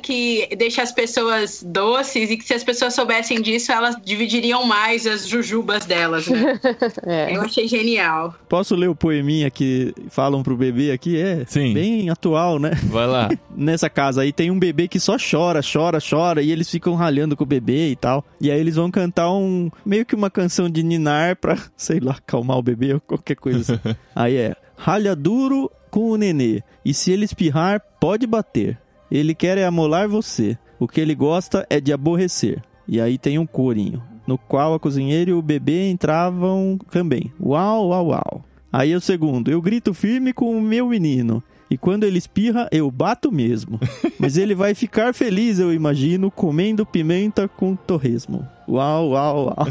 [0.47, 5.05] que deixa as pessoas doces e que se as pessoas soubessem disso, elas dividiriam mais
[5.05, 6.59] as jujubas delas, né?
[7.05, 7.35] É.
[7.35, 8.35] Eu achei genial.
[8.47, 11.19] Posso ler o poeminha que falam pro bebê aqui?
[11.19, 11.73] É Sim.
[11.73, 12.71] bem atual, né?
[12.83, 13.29] Vai lá.
[13.55, 17.35] Nessa casa aí tem um bebê que só chora, chora, chora, e eles ficam ralhando
[17.35, 18.23] com o bebê e tal.
[18.39, 19.69] E aí eles vão cantar um.
[19.85, 23.59] meio que uma canção de Ninar pra, sei lá, acalmar o bebê ou qualquer coisa
[23.59, 23.95] assim.
[24.15, 24.55] aí é.
[24.75, 28.79] Ralha duro com o nenê, e se ele espirrar, pode bater.
[29.11, 30.57] Ele quer é amolar você.
[30.79, 32.61] O que ele gosta é de aborrecer.
[32.87, 37.31] E aí tem um corinho, no qual a cozinheira e o bebê entravam também.
[37.39, 38.45] Uau, uau, uau.
[38.71, 41.43] Aí é o segundo, eu grito firme com o meu menino.
[41.69, 43.79] E quando ele espirra, eu bato mesmo.
[44.19, 48.47] Mas ele vai ficar feliz, eu imagino, comendo pimenta com torresmo.
[48.67, 49.67] Uau, uau, uau.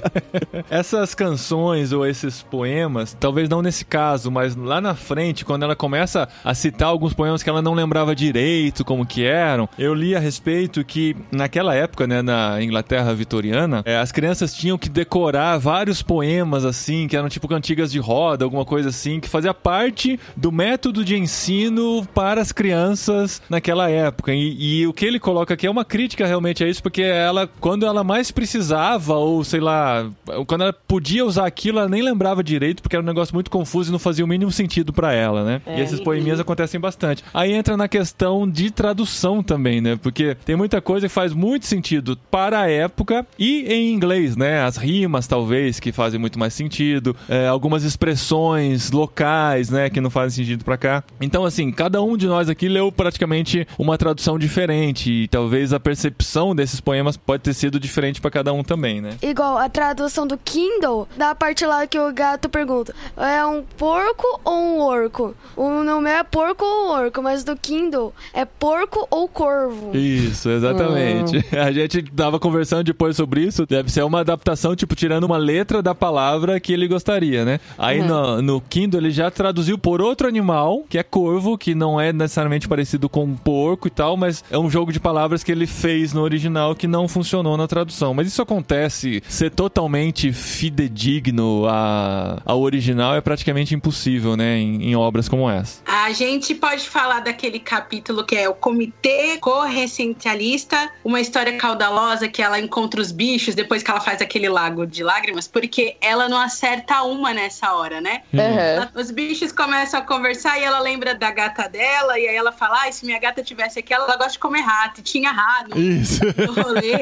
[0.70, 5.76] Essas canções ou esses poemas, talvez não nesse caso, mas lá na frente, quando ela
[5.76, 10.14] começa a citar alguns poemas que ela não lembrava direito como que eram, eu li
[10.14, 15.58] a respeito que naquela época, né, na Inglaterra vitoriana, eh, as crianças tinham que decorar
[15.58, 20.18] vários poemas assim, que eram tipo cantigas de roda, alguma coisa assim, que fazia parte
[20.36, 24.32] do método de ensino para as crianças naquela época.
[24.32, 27.48] E, e o que ele coloca aqui é uma crítica realmente a isso, porque ela,
[27.60, 30.10] quando ela mais mais precisava, ou sei lá,
[30.46, 33.90] quando ela podia usar aquilo, ela nem lembrava direito, porque era um negócio muito confuso
[33.90, 35.60] e não fazia o mínimo sentido pra ela, né?
[35.66, 35.78] É.
[35.78, 37.22] E esses poeminhas acontecem bastante.
[37.34, 39.98] Aí entra na questão de tradução também, né?
[40.02, 44.62] Porque tem muita coisa que faz muito sentido para a época e em inglês, né?
[44.62, 49.90] As rimas, talvez, que fazem muito mais sentido, é, algumas expressões locais, né?
[49.90, 51.04] Que não fazem sentido pra cá.
[51.20, 55.78] Então, assim, cada um de nós aqui leu praticamente uma tradução diferente e talvez a
[55.78, 59.16] percepção desses poemas pode ter sido diferente pra cada um também, né?
[59.22, 64.40] Igual a tradução do Kindle, da parte lá que o gato pergunta: é um porco
[64.44, 65.34] ou um orco?
[65.56, 69.96] O no meu é porco ou orco, mas do Kindle é porco ou corvo.
[69.96, 71.44] Isso, exatamente.
[71.56, 73.66] A gente tava conversando depois sobre isso.
[73.66, 77.60] Deve ser uma adaptação, tipo, tirando uma letra da palavra que ele gostaria, né?
[77.78, 82.00] Aí no, no Kindle ele já traduziu por outro animal, que é corvo, que não
[82.00, 85.52] é necessariamente parecido com um porco e tal, mas é um jogo de palavras que
[85.52, 87.95] ele fez no original que não funcionou na tradução.
[88.14, 94.58] Mas isso acontece, ser totalmente fidedigno a- ao original é praticamente impossível, né?
[94.58, 95.80] Em, em obras como essa.
[95.86, 102.42] A gente pode falar daquele capítulo que é o Comitê Correscencialista, uma história caudalosa que
[102.42, 106.38] ela encontra os bichos depois que ela faz aquele lago de lágrimas, porque ela não
[106.38, 108.22] acerta uma nessa hora, né?
[108.34, 108.88] Aham.
[108.94, 112.80] Os bichos começam a conversar e ela lembra da gata dela, e aí ela fala:
[112.82, 116.20] Ai, se minha gata tivesse aqui, ela gosta de comer rato, e tinha rato Isso.
[116.24, 116.96] no rolê.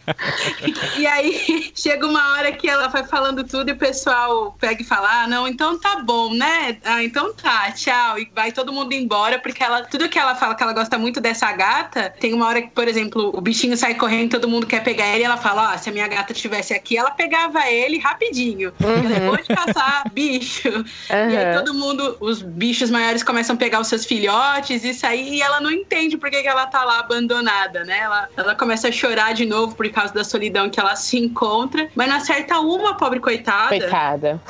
[0.98, 4.84] e aí chega uma hora que ela vai falando tudo e o pessoal pega e
[4.84, 6.78] fala: Ah, não, então tá bom, né?
[6.84, 8.18] Ah, então tá, tchau.
[8.18, 11.20] E vai todo mundo embora, porque ela, tudo que ela fala que ela gosta muito
[11.20, 14.82] dessa gata, tem uma hora que, por exemplo, o bichinho sai correndo, todo mundo quer
[14.82, 17.98] pegar ele, e ela fala: Ó, se a minha gata estivesse aqui, ela pegava ele
[17.98, 18.72] rapidinho.
[18.80, 20.68] Ela é boa de caçar bicho.
[21.10, 25.36] E aí todo mundo, os bichos maiores começam a pegar os seus filhotes, isso aí,
[25.36, 27.98] e ela não entende por que, que ela tá lá abandonada, né?
[27.98, 31.88] Ela, ela começa a chorar de novo por causa da solidão que ela se encontra,
[31.94, 33.68] mas não acerta uma, pobre coitada.
[33.68, 34.40] Coitada.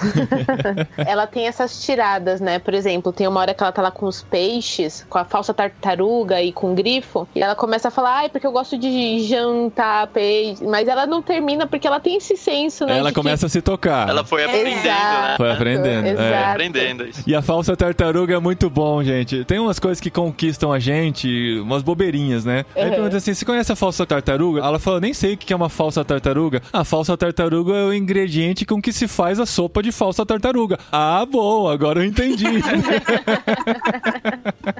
[1.06, 2.58] ela tem essas tiradas, né?
[2.58, 5.52] Por exemplo, tem uma hora que ela tá lá com os peixes, com a falsa
[5.54, 9.20] tartaruga e com o grifo, e ela começa a falar, ai, porque eu gosto de
[9.26, 12.98] jantar peixe, mas ela não termina porque ela tem esse senso, né?
[12.98, 14.08] Ela começa a se tocar.
[14.08, 15.34] Ela foi aprendendo, né?
[15.36, 16.06] Foi aprendendo.
[16.06, 16.10] é.
[16.10, 16.50] Exato.
[16.50, 17.22] Aprendendo isso.
[17.26, 19.44] E a falsa tartaruga é muito bom, gente.
[19.44, 22.64] Tem umas coisas que conquistam a gente, umas bobeirinhas, né?
[22.74, 22.90] Aí Uhum.
[22.90, 24.60] pergunta assim: você conhece a falsa tartaruga?
[24.60, 26.62] Ela falou: nem sei o que é uma falsa tartaruga.
[26.72, 30.78] A falsa tartaruga é o ingrediente com que se faz a sopa de falsa tartaruga.
[30.90, 32.46] Ah, bom, agora eu entendi.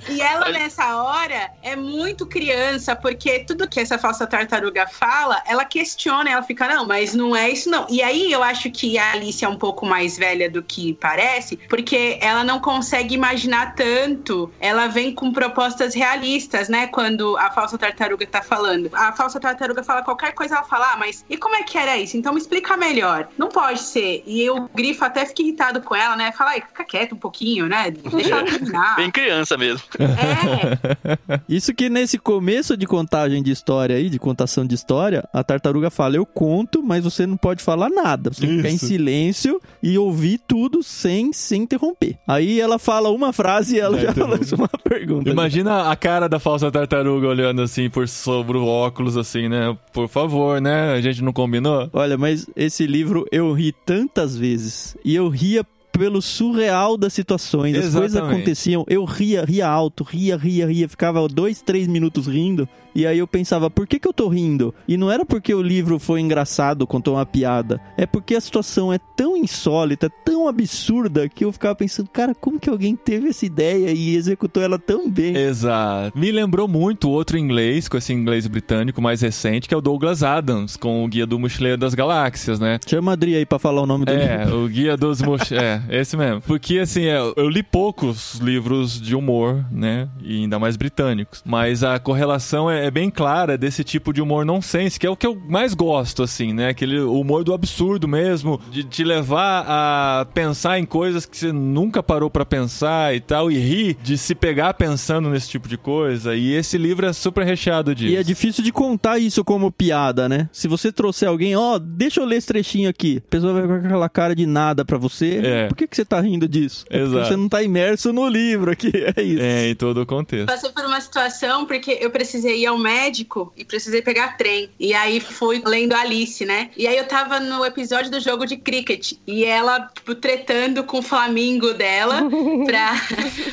[0.09, 5.65] E ela, nessa hora, é muito criança, porque tudo que essa falsa tartaruga fala, ela
[5.65, 7.87] questiona, ela fica, não, mas não é isso, não.
[7.89, 11.57] E aí eu acho que a Alice é um pouco mais velha do que parece,
[11.69, 14.53] porque ela não consegue imaginar tanto.
[14.61, 16.87] Ela vem com propostas realistas, né?
[16.87, 18.91] Quando a falsa tartaruga tá falando.
[18.93, 21.99] A falsa tartaruga fala qualquer coisa, ela fala, ah, mas e como é que era
[21.99, 22.17] isso?
[22.17, 23.29] Então me explica melhor.
[23.37, 24.23] Não pode ser.
[24.27, 26.33] E o Grifo até fica irritado com ela, né?
[26.33, 27.91] Fala, ai, fica quieto um pouquinho, né?
[27.91, 28.97] Deixa ela terminar.
[28.97, 29.83] Bem criança mesmo.
[29.99, 35.43] É, Isso que nesse começo de contagem de história aí, de contação de história, a
[35.43, 38.33] tartaruga fala: Eu conto, mas você não pode falar nada.
[38.33, 42.17] Você tem que ficar em silêncio e ouvir tudo sem se interromper.
[42.27, 45.29] Aí ela fala uma frase e ela É, já lança uma pergunta.
[45.31, 49.77] Imagina a cara da falsa tartaruga olhando assim por sobre o óculos, assim, né?
[49.93, 50.93] Por favor, né?
[50.93, 51.89] A gente não combinou?
[51.93, 54.97] Olha, mas esse livro eu ri tantas vezes.
[55.05, 55.65] E eu ria
[56.01, 57.77] pelo surreal das situações.
[57.77, 60.89] As coisas aconteciam, eu ria, ria alto, ria, ria, ria.
[60.89, 62.67] Ficava dois, três minutos rindo.
[62.93, 64.75] E aí eu pensava, por que, que eu tô rindo?
[64.89, 67.81] E não era porque o livro foi engraçado, contou uma piada.
[67.97, 72.59] É porque a situação é tão insólita, tão absurda, que eu ficava pensando, cara, como
[72.59, 75.37] que alguém teve essa ideia e executou ela tão bem?
[75.37, 76.19] Exato.
[76.19, 80.25] Me lembrou muito outro inglês, com esse inglês britânico mais recente, que é o Douglas
[80.25, 82.81] Adams, com o Guia do Mochileiro das Galáxias, né?
[82.85, 84.65] Chama a Adri aí pra falar o nome do É, livro.
[84.65, 85.41] o Guia dos Moch...
[85.61, 86.41] É, esse mesmo.
[86.43, 90.09] Porque, assim, é, eu li poucos livros de humor, né?
[90.23, 91.43] E ainda mais britânicos.
[91.45, 95.17] Mas a correlação é, é bem clara desse tipo de humor nonsense, que é o
[95.17, 96.69] que eu mais gosto, assim, né?
[96.69, 102.03] Aquele humor do absurdo mesmo, de te levar a pensar em coisas que você nunca
[102.03, 106.35] parou pra pensar e tal, e rir de se pegar pensando nesse tipo de coisa.
[106.35, 108.13] E esse livro é super recheado disso.
[108.13, 110.49] E é difícil de contar isso como piada, né?
[110.53, 113.23] Se você trouxer alguém, ó, deixa eu ler esse trechinho aqui.
[113.27, 115.41] A pessoa vai com aquela cara de nada pra você.
[115.43, 115.69] É.
[115.71, 116.85] por que, que você tá rindo disso?
[116.91, 117.29] É porque Exato.
[117.29, 119.41] você não tá imerso no livro aqui, é isso.
[119.41, 120.47] É, em todo o contexto.
[120.47, 124.69] Passei por uma situação porque eu precisei ir ao médico e precisei pegar trem.
[124.81, 126.71] E aí fui lendo Alice, né?
[126.77, 129.13] E aí eu tava no episódio do jogo de cricket.
[129.27, 132.23] E ela, tipo, tretando com o Flamingo dela
[132.67, 132.95] pra,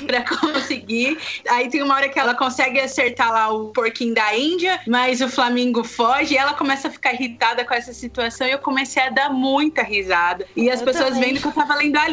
[0.07, 1.17] pra conseguir.
[1.49, 5.29] Aí tem uma hora que ela consegue acertar lá o porquinho da Índia, mas o
[5.29, 8.47] Flamingo foge e ela começa a ficar irritada com essa situação.
[8.47, 10.47] E eu comecei a dar muita risada.
[10.55, 11.33] E as Eu pessoas também.
[11.33, 12.06] vendo que eu tava lendo Alice.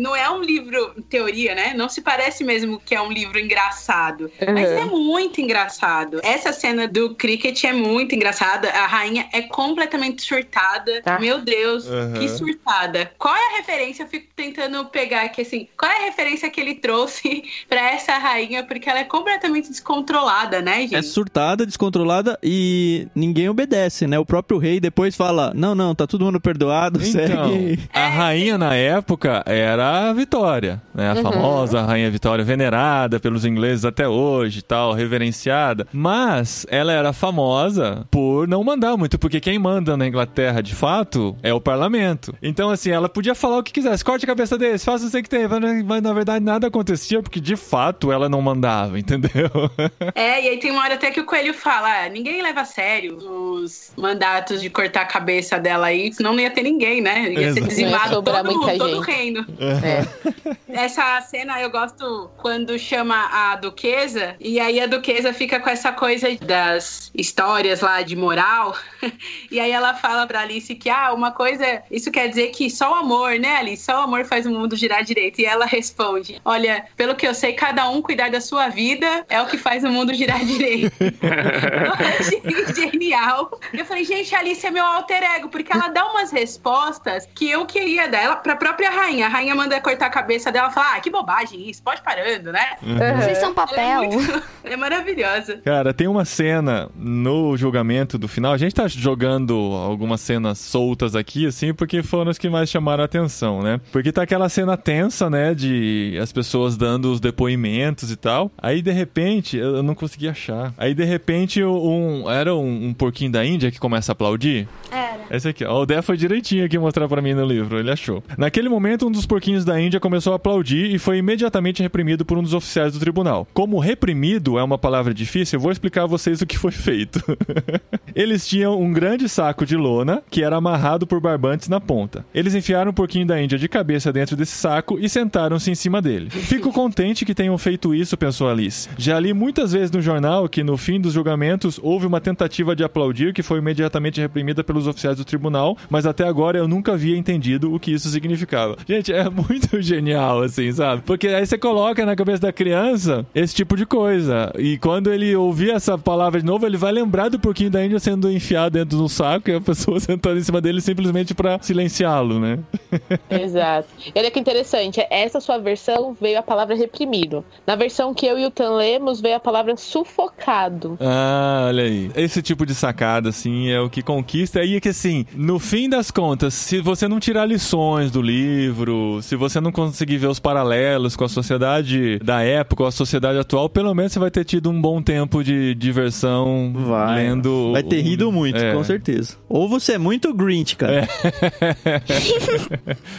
[0.00, 1.72] Não é um livro, em teoria, né?
[1.74, 4.30] Não se parece mesmo que é um livro engraçado.
[4.52, 6.20] Mas é muito engraçado.
[6.22, 8.68] Essa cena do cricket é muito engraçada.
[8.70, 11.00] A rainha é completamente surtada.
[11.02, 11.18] Tá.
[11.18, 12.14] Meu Deus, Uhum.
[12.14, 13.10] que surtada.
[13.18, 14.02] Qual é a referência?
[14.02, 15.68] Eu fico tentando pegar aqui assim.
[15.78, 18.64] Qual é a referência que ele trouxe pra essa rainha?
[18.64, 20.96] Porque ela é completamente descontrolada, né, gente?
[20.96, 24.18] É surtada, descontrolada e ninguém obedece, né?
[24.18, 27.80] O próprio rei depois fala: Não, não, tá todo mundo perdoado, Então, segue.
[27.92, 31.10] a rainha na época era a Vitória, né?
[31.10, 31.22] A Uhum.
[31.22, 35.86] famosa rainha Vitória, venerada pelos ingleses até hoje, e tal, reverenciada.
[35.92, 41.36] Mas ela era famosa por não mandar muito, porque quem manda na Inglaterra, de fato,
[41.42, 42.34] é o parlamento.
[42.42, 45.28] Então, assim, ela podia falar o que quisesse, corte a cabeça desse, faça o que
[45.28, 45.46] tem,
[45.84, 49.50] mas, na verdade nada acontecia, porque de fato ela não mandava, entendeu?
[50.14, 52.64] É, e aí tem uma hora até que o Coelho fala: ah, ninguém leva a
[52.64, 57.28] sério os mandatos de cortar a cabeça dela aí, senão não ia ter ninguém, né?
[57.32, 57.66] Ia ser Exato.
[57.68, 59.46] dizimado ia sobrar todo, muita todo o reino.
[59.58, 60.84] É.
[60.84, 65.92] Essa cena eu gosto quando chama a duquesa, e aí a duquesa fica com essa
[65.92, 68.76] coisa das histórias lá de moral.
[69.50, 72.90] E aí ela fala pra Alice que, ah, uma coisa, isso quer dizer que só
[72.90, 73.84] o amor, né, Alice?
[73.84, 75.40] Só o amor faz o mundo girar direito.
[75.40, 79.40] E ela responde: Olha, pelo que eu sei, cada um cuidar da sua vida é
[79.40, 80.92] o que faz o mundo girar direito.
[81.00, 83.58] eu achei genial.
[83.72, 87.48] Eu falei, gente, a Alice é meu alter ego, porque ela dá umas respostas que
[87.48, 89.15] eu queria dar ela pra própria rainha.
[89.22, 92.50] A rainha manda cortar a cabeça dela e fala: Ah, que bobagem isso, pode parando,
[92.52, 92.64] né?
[92.82, 94.02] Vocês são Ela é, papel.
[94.04, 95.58] muito- é maravilhosa.
[95.64, 98.52] Cara, tem uma cena no julgamento do final.
[98.52, 103.02] A gente tá jogando algumas cenas soltas aqui, assim, porque foram as que mais chamaram
[103.02, 103.80] a atenção, né?
[103.92, 105.54] Porque tá aquela cena tensa, né?
[105.54, 108.50] De as pessoas dando os depoimentos e tal.
[108.58, 110.72] Aí, de repente, eu eu não consegui achar.
[110.78, 112.30] Aí, de repente, um.
[112.30, 114.66] Era um, um porquinho da Índia que começa a aplaudir.
[114.90, 115.20] Era.
[115.30, 115.82] Esse aqui, ó.
[115.82, 118.22] O Dé foi direitinho aqui mostrar pra mim no livro, ele achou.
[118.38, 122.36] Naquele momento, um dos porquinhos da Índia começou a aplaudir e foi imediatamente reprimido por
[122.36, 123.46] um dos oficiais do tribunal.
[123.54, 127.22] Como reprimido é uma palavra difícil, eu vou explicar a vocês o que foi feito.
[128.14, 132.24] Eles tinham um grande saco de lona que era amarrado por barbantes na ponta.
[132.34, 136.02] Eles enfiaram o porquinho da Índia de cabeça dentro desse saco e sentaram-se em cima
[136.02, 136.30] dele.
[136.30, 138.88] Fico contente que tenham feito isso, pensou Alice.
[138.98, 142.82] Já li muitas vezes no jornal que no fim dos julgamentos houve uma tentativa de
[142.82, 147.16] aplaudir que foi imediatamente reprimida pelos oficiais do tribunal, mas até agora eu nunca havia
[147.16, 148.76] entendido o que isso significava.
[148.88, 151.02] Gente, é muito genial, assim, sabe?
[151.02, 154.52] Porque aí você coloca na cabeça da criança esse tipo de coisa.
[154.58, 157.98] E quando ele ouvir essa palavra de novo, ele vai lembrar do porquinho da Índia
[157.98, 162.38] sendo enfiado dentro do saco e a pessoa sentando em cima dele simplesmente pra silenciá-lo,
[162.38, 162.58] né?
[163.30, 163.88] Exato.
[164.14, 167.44] Olha que interessante, essa sua versão veio a palavra reprimido.
[167.66, 170.96] Na versão que eu e o Tan lemos, veio a palavra sufocado.
[171.00, 172.10] Ah, olha aí.
[172.14, 174.62] Esse tipo de sacada, assim, é o que conquista.
[174.64, 178.85] E é que, assim, no fim das contas, se você não tirar lições do livro,
[179.22, 183.38] se você não conseguir ver os paralelos com a sociedade da época ou a sociedade
[183.38, 187.16] atual, pelo menos você vai ter tido um bom tempo de diversão Vai.
[187.24, 187.72] lendo.
[187.72, 188.72] Vai ter rido muito, É.
[188.72, 189.36] com certeza.
[189.48, 191.08] Ou você é muito Grinch, cara.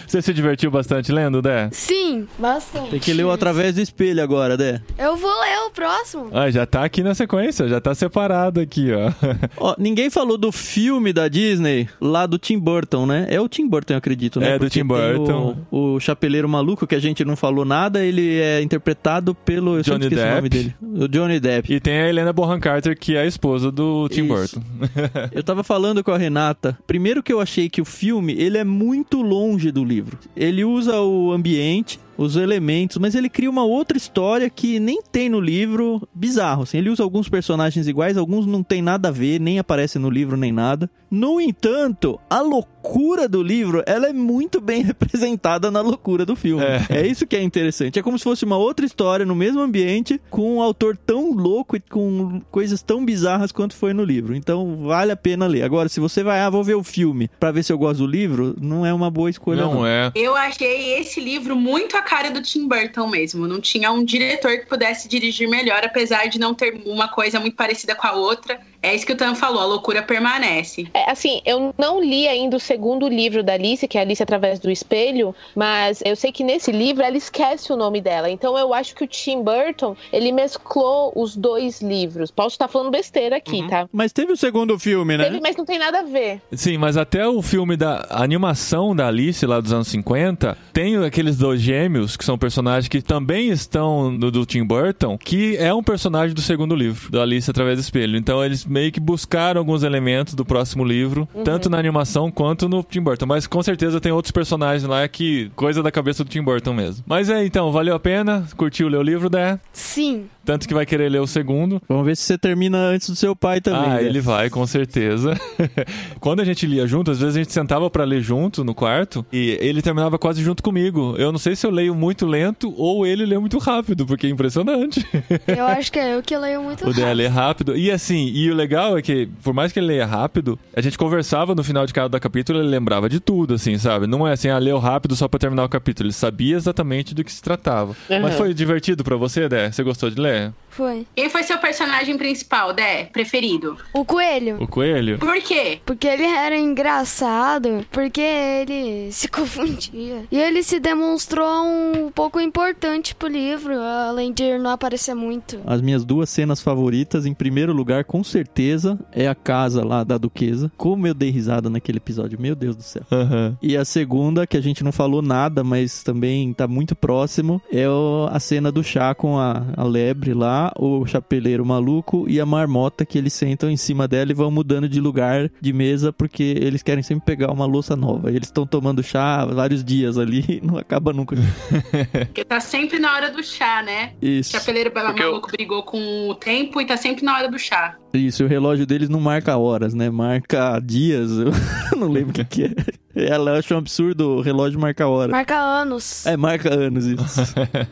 [0.07, 1.69] Você se divertiu bastante lendo, Dé?
[1.71, 2.91] Sim, bastante.
[2.91, 4.81] Tem que ler o através do espelho agora, Dé.
[4.97, 6.29] Eu vou ler o próximo.
[6.33, 9.11] Ah, já tá aqui na sequência, já tá separado aqui, ó.
[9.57, 13.27] Ó, ninguém falou do filme da Disney lá do Tim Burton, né?
[13.29, 14.51] É o Tim Burton, eu acredito, né?
[14.51, 15.46] É, do Porque Tim tem Burton.
[15.71, 19.77] O, o Chapeleiro Maluco, que a gente não falou nada, ele é interpretado pelo.
[19.77, 20.49] Eu Johnny esqueci o nome Depp.
[20.49, 20.75] dele.
[21.03, 21.73] O Johnny Depp.
[21.73, 24.59] E tem a Helena Bonham Carter, que é a esposa do Tim Isso.
[24.59, 24.61] Burton.
[25.31, 26.77] Eu tava falando com a Renata.
[26.87, 30.17] Primeiro que eu achei que o filme, ele é muito longe do livro.
[30.35, 35.29] Ele usa o ambiente, os elementos, mas ele cria uma outra história que nem tem
[35.29, 36.07] no livro.
[36.13, 36.77] Bizarro, assim.
[36.77, 40.35] Ele usa alguns personagens iguais, alguns não tem nada a ver, nem aparecem no livro
[40.35, 40.89] nem nada.
[41.09, 46.63] No entanto, a loucura do livro, ela é muito bem representada na loucura do filme.
[46.63, 46.85] É.
[46.89, 47.99] É, isso que é interessante.
[47.99, 51.75] É como se fosse uma outra história no mesmo ambiente, com um autor tão louco
[51.75, 54.35] e com coisas tão bizarras quanto foi no livro.
[54.35, 55.63] Então, vale a pena ler.
[55.63, 58.07] Agora, se você vai, ah, vou ver o filme pra ver se eu gosto do
[58.07, 59.75] livro, não é uma boa escolha, não.
[59.75, 60.11] Não é.
[60.15, 63.47] Eu achei esse livro muito a cara do Tim Burton mesmo.
[63.47, 67.55] Não tinha um diretor que pudesse dirigir melhor, apesar de não ter uma coisa muito
[67.55, 68.59] parecida com a outra.
[68.81, 70.87] É isso que o Tan falou, a loucura permanece.
[70.97, 74.57] É, assim, eu não li ainda o segundo livro da Alice, que é Alice através
[74.59, 78.31] do espelho, mas eu sei que nesse livro ela esquece o nome dela.
[78.31, 82.31] Então eu acho que o Tim Burton, ele mesclou os dois livros.
[82.31, 83.87] Posso estar falando besteira aqui, tá?
[83.93, 85.25] Mas teve o segundo filme, né?
[85.25, 86.41] Teve, mas não tem nada a ver.
[86.51, 91.37] Sim, mas até o filme da animação da Alice lá dos anos 50, tem aqueles
[91.37, 95.83] dois gêmeos que são personagens que também estão no do Tim Burton, que é um
[95.83, 98.17] personagem do segundo livro, da Alice através do espelho.
[98.17, 102.81] Então eles meio que buscaram alguns elementos do próximo livro, tanto na animação quanto no
[102.83, 106.41] Tim Burton, mas com certeza tem outros personagens lá que coisa da cabeça do Tim
[106.41, 107.03] Burton mesmo.
[107.05, 108.47] Mas é, então, valeu a pena?
[108.55, 109.59] Curtiu ler o livro, né?
[109.71, 110.27] Sim.
[110.47, 111.81] Tanto que vai querer ler o segundo.
[111.89, 113.91] Vamos ver se você termina antes do seu pai também.
[113.91, 114.05] Ah, né?
[114.05, 115.37] ele vai, com certeza.
[116.21, 119.25] Quando a gente lia junto, às vezes a gente sentava pra ler junto no quarto
[119.29, 121.15] e ele terminava quase junto comigo.
[121.17, 124.29] Eu não sei se eu leio muito lento ou ele lê muito rápido, porque é
[124.29, 125.05] impressionante.
[125.45, 127.17] Eu acho que é eu que leio muito O dele é rápido.
[127.17, 127.77] ler rápido.
[127.77, 130.97] E assim, e o legal é que, por mais que ele leia rápido, a gente
[130.97, 134.07] conversava no final de cada capítulo, ele lembrava de tudo, assim, sabe?
[134.07, 136.07] Não é assim, ah, leu rápido só pra terminar o capítulo.
[136.07, 137.93] Ele sabia exatamente do que se tratava.
[138.21, 139.69] Mas foi divertido pra você, Dé?
[139.69, 140.36] Você gostou de ler?
[140.77, 141.07] Foi.
[141.15, 143.05] Quem foi seu personagem principal, Dé?
[143.05, 143.77] Preferido?
[143.91, 144.61] O coelho.
[144.61, 145.17] O coelho?
[145.17, 145.79] Por quê?
[145.83, 150.25] Porque ele era engraçado, porque ele se confundia.
[150.31, 155.59] E ele se demonstrou um pouco importante pro livro, além de não aparecer muito.
[155.65, 160.19] As minhas duas cenas favoritas, em primeiro lugar, com certeza, é a casa lá da
[160.19, 160.71] Duquesa.
[160.77, 163.01] Como eu dei risada naquele episódio, meu Deus do céu.
[163.11, 163.57] Aham.
[163.63, 167.85] E a segunda, que a gente não falou nada, mas também tá muito próximo, é
[168.29, 173.05] a cena do chá com a, a lebre lá, o chapeleiro maluco e a marmota
[173.05, 176.81] que eles sentam em cima dela e vão mudando de lugar de mesa porque eles
[176.83, 178.31] querem sempre pegar uma louça nova.
[178.31, 181.35] E eles estão tomando chá vários dias ali e não acaba nunca.
[182.27, 184.13] Porque tá sempre na hora do chá, né?
[184.21, 184.51] O Isso.
[184.51, 187.95] chapeleiro Porque eu- maluco brigou com o tempo e tá sempre na hora do chá.
[188.13, 190.09] Isso, o relógio deles não marca horas, né?
[190.09, 191.31] Marca dias.
[191.31, 191.51] Eu
[191.97, 192.75] não lembro o que, que é.
[193.17, 195.31] Ela acha um absurdo o relógio marcar hora.
[195.31, 196.25] Marca anos.
[196.25, 197.41] É, marca anos isso.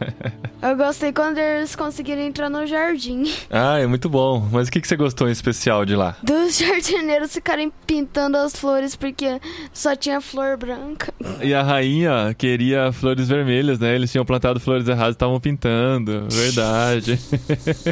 [0.61, 3.31] Eu gostei quando eles conseguiram entrar no jardim.
[3.49, 4.47] Ah, é muito bom.
[4.51, 6.15] Mas o que, que você gostou em especial de lá?
[6.23, 9.39] Dos jardineiros ficarem pintando as flores porque
[9.73, 11.13] só tinha flor branca.
[11.41, 13.95] E a rainha queria flores vermelhas, né?
[13.95, 16.27] Eles tinham plantado flores erradas e estavam pintando.
[16.29, 17.19] Verdade.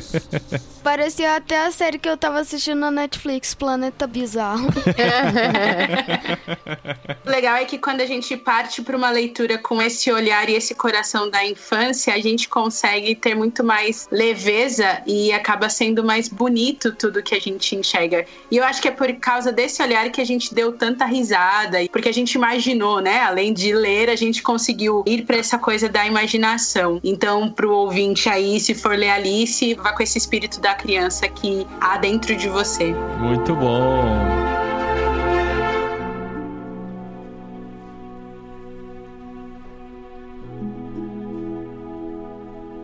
[0.84, 4.68] Parecia até a série que eu tava assistindo na Netflix, Planeta Bizarro.
[7.26, 10.56] O legal é que quando a gente parte para uma leitura com esse olhar e
[10.56, 16.28] esse coração da infância, a gente consegue ter muito mais leveza e acaba sendo mais
[16.28, 18.26] bonito tudo que a gente enxerga.
[18.52, 21.78] E eu acho que é por causa desse olhar que a gente deu tanta risada,
[21.94, 23.22] porque a gente imaginou, né?
[23.22, 27.00] Além de ler, a gente conseguiu ir para essa coisa da imaginação.
[27.02, 31.66] Então, pro ouvinte aí, se for ler Alice, vá com esse espírito da criança que
[31.80, 32.94] há dentro de você.
[33.20, 34.04] muito bom.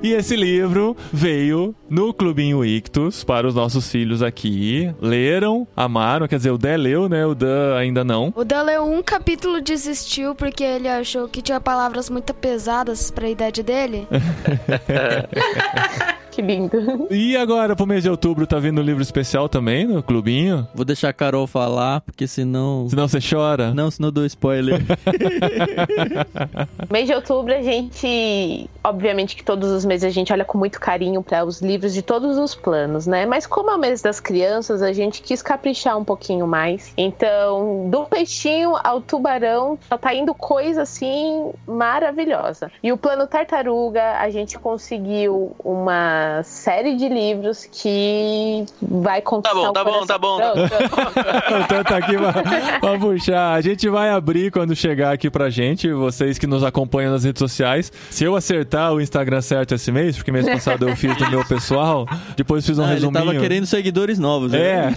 [0.02, 4.90] E esse livro veio no Clubinho Ictus para os nossos filhos aqui.
[5.02, 7.26] Leram, amaram, quer dizer, o Dé leu, né?
[7.26, 8.32] O Dan ainda não.
[8.34, 13.12] O Dan leu um capítulo e desistiu porque ele achou que tinha palavras muito pesadas
[13.12, 14.08] pra idade dele.
[16.40, 17.08] Que lindo.
[17.12, 20.68] E agora, pro mês de outubro, tá vindo um livro especial também no Clubinho?
[20.74, 22.88] Vou deixar a Carol falar, porque senão.
[22.88, 23.74] Senão você chora?
[23.74, 24.80] Não, senão eu dou spoiler.
[26.90, 30.80] Mês de outubro a gente, obviamente que todos os meses a gente olha com muito
[30.80, 33.26] carinho para os livros de todos os planos, né?
[33.26, 36.94] Mas como é o mês das crianças, a gente quis caprichar um pouquinho mais.
[36.98, 42.72] Então, do peixinho ao tubarão, só tá indo coisa assim maravilhosa.
[42.82, 49.70] E o plano tartaruga, a gente conseguiu uma série de livros que vai conquistar bom,
[49.70, 50.08] o tá bom, coração.
[50.08, 50.38] tá bom.
[50.38, 50.60] Pronto.
[51.70, 53.54] Então tá aqui pra, pra puxar.
[53.54, 57.40] A gente vai abrir quando chegar aqui pra gente, vocês que nos acompanham nas redes
[57.40, 57.92] sociais.
[58.10, 61.46] Se eu acertar o Instagram certo esse mês, porque mês passado eu fiz no meu
[61.46, 63.26] pessoal, depois fiz um Ah, ele resuminho.
[63.26, 64.54] tava querendo seguidores novos.
[64.54, 64.88] É.
[64.88, 64.96] né?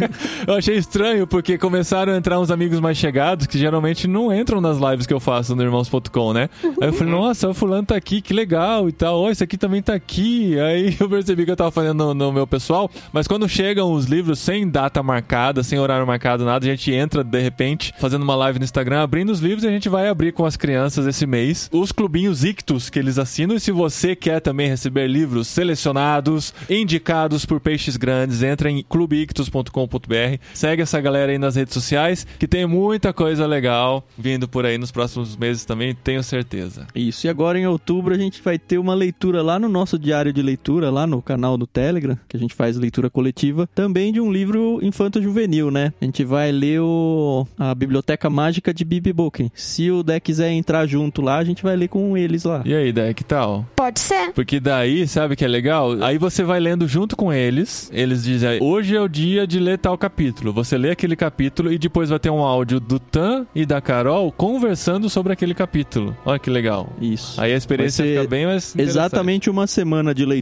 [0.46, 4.60] eu achei estranho porque começaram a entrar uns amigos mais chegados que geralmente não entram
[4.60, 6.48] nas lives que eu faço no irmãos.com, né?
[6.80, 9.20] Aí eu falei, nossa, o fulano tá aqui, que legal e tal.
[9.20, 10.55] Ó, esse aqui também tá aqui.
[10.58, 12.90] Aí eu percebi que eu tava fazendo no, no meu pessoal.
[13.12, 17.22] Mas quando chegam os livros sem data marcada, sem horário marcado, nada, a gente entra
[17.22, 20.32] de repente fazendo uma live no Instagram, abrindo os livros e a gente vai abrir
[20.32, 21.68] com as crianças esse mês.
[21.72, 23.56] Os clubinhos ictus que eles assinam.
[23.56, 30.38] E se você quer também receber livros selecionados, indicados por peixes grandes, entra em clubeictus.com.br.
[30.54, 34.78] Segue essa galera aí nas redes sociais, que tem muita coisa legal vindo por aí
[34.78, 36.86] nos próximos meses também, tenho certeza.
[36.94, 40.32] Isso, e agora em outubro a gente vai ter uma leitura lá no nosso diário
[40.32, 44.20] de leitura lá no canal do Telegram, que a gente faz leitura coletiva, também de
[44.20, 45.92] um livro infanto-juvenil, né?
[46.00, 47.46] A gente vai ler o...
[47.58, 49.50] a Biblioteca Mágica de Bibi Boken.
[49.54, 52.62] Se o Dé quiser entrar junto lá, a gente vai ler com eles lá.
[52.64, 53.66] E aí, Dé, que tal?
[53.74, 54.32] Pode ser.
[54.32, 56.02] Porque daí, sabe que é legal?
[56.02, 57.90] Aí você vai lendo junto com eles.
[57.92, 60.52] Eles dizem, hoje é o dia de ler tal capítulo.
[60.52, 64.30] Você lê aquele capítulo e depois vai ter um áudio do Tan e da Carol
[64.32, 66.16] conversando sobre aquele capítulo.
[66.24, 66.92] Olha que legal.
[67.00, 67.40] Isso.
[67.40, 68.74] Aí a experiência fica bem mais.
[68.76, 70.35] Exatamente uma semana de leitura.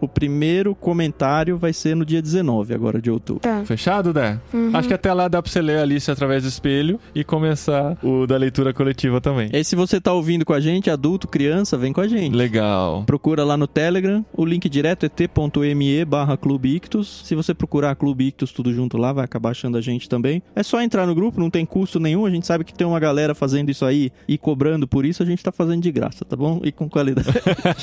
[0.00, 3.42] O primeiro comentário vai ser no dia 19, agora de outubro.
[3.42, 3.64] Tá.
[3.64, 4.38] Fechado, Dé?
[4.52, 4.70] Uhum.
[4.74, 8.26] Acho que até lá dá pra você ler Alice através do espelho e começar o
[8.26, 9.48] da leitura coletiva também.
[9.52, 12.34] E se você tá ouvindo com a gente, adulto, criança, vem com a gente.
[12.34, 13.04] Legal.
[13.04, 17.22] Procura lá no Telegram, o link direto é t.me barra Clube Ictus.
[17.24, 20.42] Se você procurar Clube Ictus tudo junto lá, vai acabar achando a gente também.
[20.54, 22.24] É só entrar no grupo, não tem custo nenhum.
[22.24, 25.26] A gente sabe que tem uma galera fazendo isso aí e cobrando por isso, a
[25.26, 26.60] gente tá fazendo de graça, tá bom?
[26.62, 27.28] E com qualidade.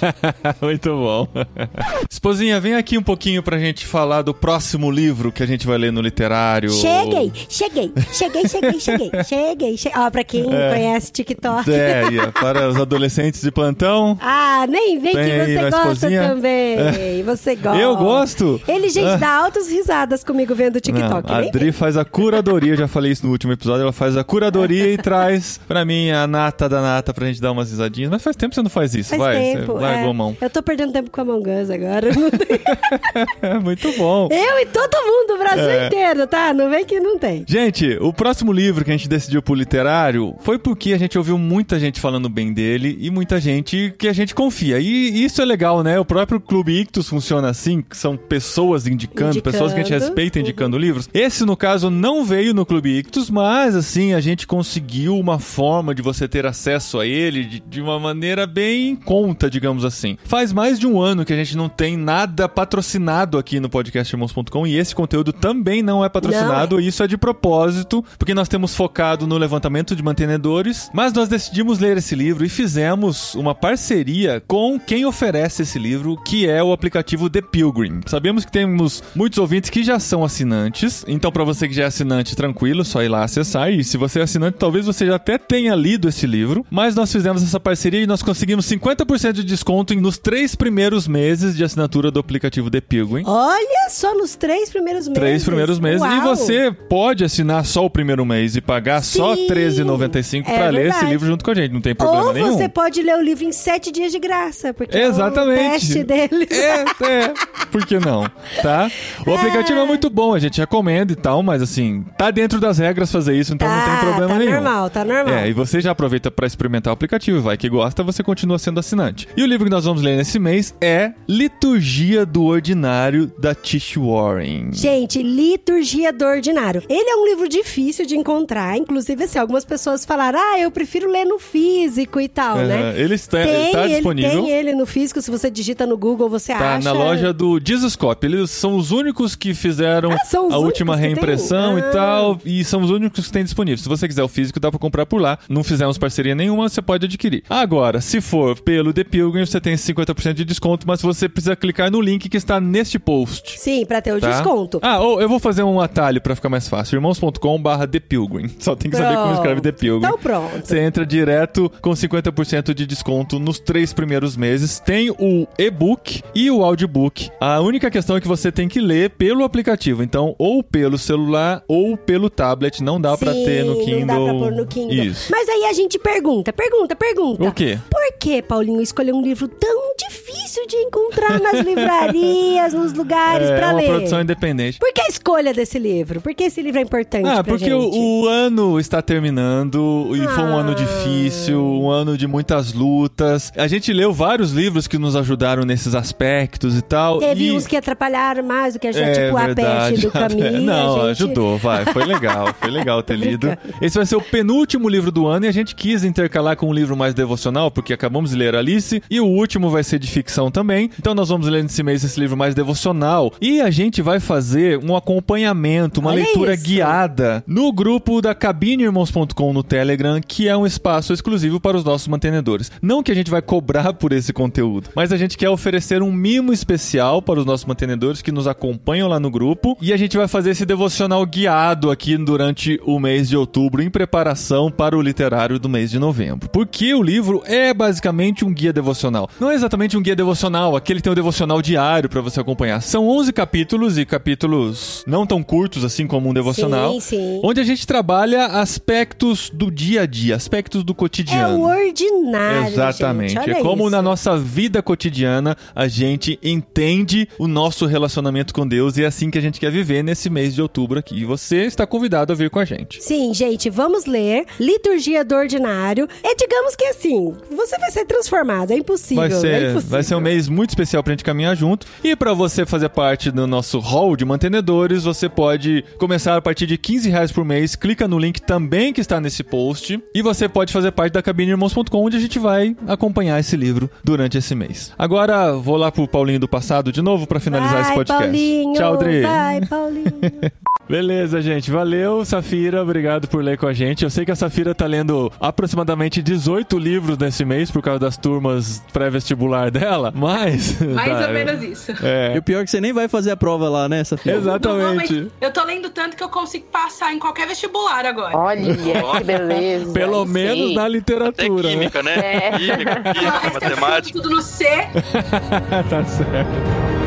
[0.61, 1.27] Muito bom.
[2.09, 5.77] Esposinha, vem aqui um pouquinho pra gente falar do próximo livro que a gente vai
[5.77, 6.71] ler no literário.
[6.71, 9.93] Cheguei, cheguei, cheguei, cheguei, cheguei, cheguei, cheguei.
[9.95, 11.71] Ó, pra quem conhece TikTok.
[11.71, 14.17] É, é para os adolescentes de plantão.
[14.21, 16.29] Ah, nem vem que você gosta esposinha?
[16.29, 17.23] também.
[17.23, 17.79] Você gosta.
[17.81, 18.61] Eu gosto.
[18.67, 19.17] Ele, gente, Ah.
[19.17, 21.29] dá altas risadas comigo vendo o TikTok.
[21.29, 23.91] Não, a nem Dri faz a curadoria, eu já falei isso no último episódio, ela
[23.93, 27.69] faz a curadoria e traz pra mim a nata da nata pra gente dar umas
[27.71, 28.09] risadinhas.
[28.11, 29.36] Mas faz tempo que você não faz isso, Faz vai.
[29.36, 29.73] tempo.
[29.73, 30.09] Você largou é.
[30.09, 30.38] a mão.
[30.41, 32.09] Eu tô perdendo tempo com a Among Us agora.
[33.63, 34.28] Muito bom.
[34.32, 35.88] Eu e todo mundo, o Brasil É.
[35.88, 36.53] inteiro, tá?
[36.53, 37.43] Não vem que não tem.
[37.47, 41.38] Gente, o próximo livro que a gente decidiu pro literário foi porque a gente ouviu
[41.38, 44.80] muita gente falando bem dele e muita gente que a gente confia.
[44.80, 45.99] E isso é legal, né?
[45.99, 49.51] O próprio Clube Ictus funciona assim, que são pessoas indicando, Indicando.
[49.51, 51.09] pessoas que a gente respeita indicando livros.
[51.13, 55.93] Esse, no caso, não veio no Clube Ictus, mas assim, a gente conseguiu uma forma
[55.95, 60.17] de você ter acesso a ele de, de uma maneira bem em conta, digamos assim.
[60.26, 64.66] Faz mais de um ano que a gente não tem nada patrocinado aqui no podcastirmãos.com
[64.66, 66.82] e esse conteúdo também não é patrocinado.
[66.82, 71.80] Isso é de propósito, porque nós temos focado no levantamento de mantenedores, mas nós decidimos
[71.80, 76.72] ler esse livro e fizemos uma parceria com quem oferece esse livro, que é o
[76.74, 78.01] aplicativo The Pilgrim.
[78.07, 81.88] Sabemos que temos muitos ouvintes que já são assinantes, então para você que já é
[81.88, 83.72] assinante, tranquilo, só ir lá acessar.
[83.72, 87.11] E se você é assinante, talvez você já até tenha lido esse livro, mas nós
[87.11, 92.10] fizemos essa parceria e nós conseguimos 50% de desconto nos três primeiros meses de assinatura
[92.12, 93.24] do aplicativo The Pilgrim.
[93.26, 95.20] Olha só nos três primeiros meses.
[95.20, 96.01] Três primeiros meses.
[96.01, 96.36] E Uau.
[96.36, 100.88] você pode assinar só o primeiro mês e pagar só Sim, R$13,95 é pra ler
[100.88, 101.72] esse livro junto com a gente.
[101.72, 102.53] Não tem problema Ou nenhum.
[102.58, 105.60] você pode ler o livro em sete dias de graça, porque é o Exatamente.
[105.72, 106.47] teste deles.
[106.66, 107.34] É, é.
[107.72, 108.24] Por que não?
[108.62, 108.89] Tá?
[109.26, 112.78] O aplicativo é muito bom, a gente recomenda e tal, mas assim, tá dentro das
[112.80, 114.51] regras fazer isso, então não tem problema tá nenhum.
[114.53, 115.34] normal, tá normal.
[115.34, 118.80] É, e você já aproveita pra experimentar o aplicativo, vai que gosta, você continua sendo
[118.80, 119.28] assinante.
[119.36, 120.94] E o livro que nós vamos ler nesse mês é
[121.27, 124.69] Liturgia do Ordinário, da Tish Warren.
[124.73, 126.81] Gente, Liturgia do Ordinário.
[126.89, 128.77] Ele é um livro difícil de encontrar.
[128.77, 132.93] Inclusive, assim, algumas pessoas falaram, ah, eu prefiro ler no físico e tal, É, né?
[132.99, 134.43] ele está, Tem, tá ele disponível.
[134.43, 135.21] tem ele no físico.
[135.21, 136.83] Se você digita no Google, você Tá acha.
[136.83, 138.25] na loja do Jesuscope.
[138.25, 140.17] Eles são os únicos que fizeram Ah,
[140.51, 141.91] a última reimpressão e Ah.
[141.91, 142.41] tal.
[142.43, 143.77] E são os únicos que tem disponível.
[143.77, 145.37] Se você quiser o físico, dá pra comprar por lá.
[145.47, 147.43] Não fizemos parceria nenhuma, você pode adquirir.
[147.49, 151.89] Agora, se for pelo The Pilgrim, você tem 50% de desconto, mas você precisa clicar
[151.91, 153.59] no link que está neste post.
[153.59, 154.30] Sim, pra ter o Tá?
[154.32, 154.80] desconto.
[154.82, 156.95] Ah, ou eu vou fazer um atalho pra ficar mais fácil.
[156.95, 158.49] irmãos.com barra The Pilgrim.
[158.59, 160.07] Só tem que saber como escreve The Pilgrim.
[160.07, 160.65] Então pronto.
[160.65, 164.80] Você entra direto com 50% de desconto nos três primeiros meses.
[164.80, 167.30] Tem o e-book e o audiobook.
[167.39, 170.03] A única questão é que você tem que ler pelo aplicativo.
[170.03, 172.82] Então, ou pelo celular ou pelo tablet.
[172.84, 173.99] Não dá pra Sim, ter no Kindle.
[173.99, 174.93] Não dá pra pôr no Kindle.
[175.05, 175.32] Isso.
[175.32, 177.43] Mas aí a gente pergunta, pergunta, pergunta.
[177.43, 177.78] O quê?
[177.89, 183.57] Por que, Paulinho, escolheu um livro tão difícil de encontrar nas livrarias, nos lugares É
[183.57, 183.88] pra uma ler?
[183.88, 184.80] produção independente.
[184.80, 186.22] Por que a escolha desse livro?
[186.22, 187.74] Por que esse livro é importante Ah, porque gente?
[187.74, 190.61] o, o ano está terminando e foi um Ah.
[190.61, 193.51] ano difícil, um ano de muitas lutas.
[193.55, 197.20] A gente leu vários livros que nos ajudaram nesses aspectos e tal.
[197.20, 197.51] Teve e...
[197.51, 199.89] uns que atrapalharam mais do que ajudar, É tipo a verdade.
[199.91, 200.61] peste do caminho.
[200.61, 201.24] Não, a gente...
[201.24, 201.86] ajudou, vai.
[201.86, 203.55] Foi legal, foi legal ter lido.
[203.82, 206.74] Esse vai ser o penúltimo livro do ano e a gente quis intercalar com um
[206.74, 210.49] livro mais devocional, porque acabamos de ler Alice, e o último vai ser de ficção
[210.56, 210.89] também.
[210.97, 213.34] Então nós vamos ler nesse mês esse livro mais devocional.
[213.41, 216.64] E a gente vai fazer um acompanhamento, uma Olha leitura isso.
[216.64, 222.08] guiada no grupo da cabineirmãos.com no Telegram, que é um espaço exclusivo para os nossos
[222.08, 222.72] mantenedores.
[222.82, 226.12] Não que a gente vai cobrar por esse conteúdo, mas a gente quer oferecer um
[226.12, 229.78] mimo especial para os nossos mantenedores que nos acompanham lá no grupo.
[229.82, 233.89] E a gente vai fazer esse devocional guiado aqui durante o mês de outubro, em
[233.89, 236.47] preparação para o literário do mês de novembro.
[236.49, 239.30] Porque o livro é basicamente um guia devocional.
[239.38, 242.81] Não é exatamente um guia devocional devocional, aquele tem o devocional diário pra você acompanhar.
[242.81, 246.93] São 11 capítulos e capítulos não tão curtos assim como um devocional.
[246.93, 247.41] Sim, sim.
[247.43, 251.59] Onde a gente trabalha aspectos do dia a dia, aspectos do É cotidiano.
[251.59, 252.67] o ordinário.
[252.67, 253.33] Exatamente.
[253.33, 253.91] gente, é como isso.
[253.91, 259.31] na nossa vida cotidiana a gente entende o nosso relacionamento com Deus e é assim
[259.31, 261.15] que a gente quer viver nesse mês de outubro aqui.
[261.15, 263.01] E você está convidado a vir com a gente.
[263.03, 266.07] Sim, gente, vamos ler Liturgia do Ordinário.
[266.23, 269.15] É, digamos que assim, você vai ser transformado, é impossível.
[269.27, 269.89] Vai é ser, impossível.
[269.89, 271.88] vai ser um mês muito especial pra gente caminhar junto.
[272.03, 276.67] E pra você fazer parte do nosso hall de mantenedores, você pode começar a partir
[276.67, 277.75] de 15 reais por mês.
[277.75, 279.99] Clica no link também que está nesse post.
[280.13, 284.38] E você pode fazer parte da cabineirmãos.com, onde a gente vai acompanhar esse livro durante
[284.38, 284.91] esse mês.
[284.97, 288.23] Agora, vou lá pro Paulinho do passado de novo pra finalizar vai, esse podcast.
[288.23, 289.21] Paulinho, Tchau, Dri.
[289.21, 290.05] Vai, Paulinho.
[290.88, 291.71] Beleza, gente.
[291.71, 292.81] Valeu, Safira.
[292.81, 294.03] Obrigado por ler com a gente.
[294.03, 298.17] Eu sei que a Safira tá lendo aproximadamente 18 livros nesse mês por causa das
[298.17, 300.79] turmas pré-vestibular dela, mas.
[300.95, 301.91] Mais tá, ou menos isso.
[302.03, 302.36] É.
[302.36, 304.03] E o pior é que você nem vai fazer a prova lá, né?
[304.09, 305.13] Não vou, Exatamente.
[305.13, 308.38] mas eu tô lendo tanto que eu consigo passar em qualquer vestibular agora.
[308.38, 309.91] Olha, que beleza.
[309.91, 310.75] Pelo Aí menos sim.
[310.75, 311.73] na Até literatura, né?
[311.75, 312.15] química, né?
[312.15, 312.51] É.
[312.51, 314.21] Química, eu matemática.
[314.21, 314.65] tudo no C.
[315.89, 317.05] tá certo.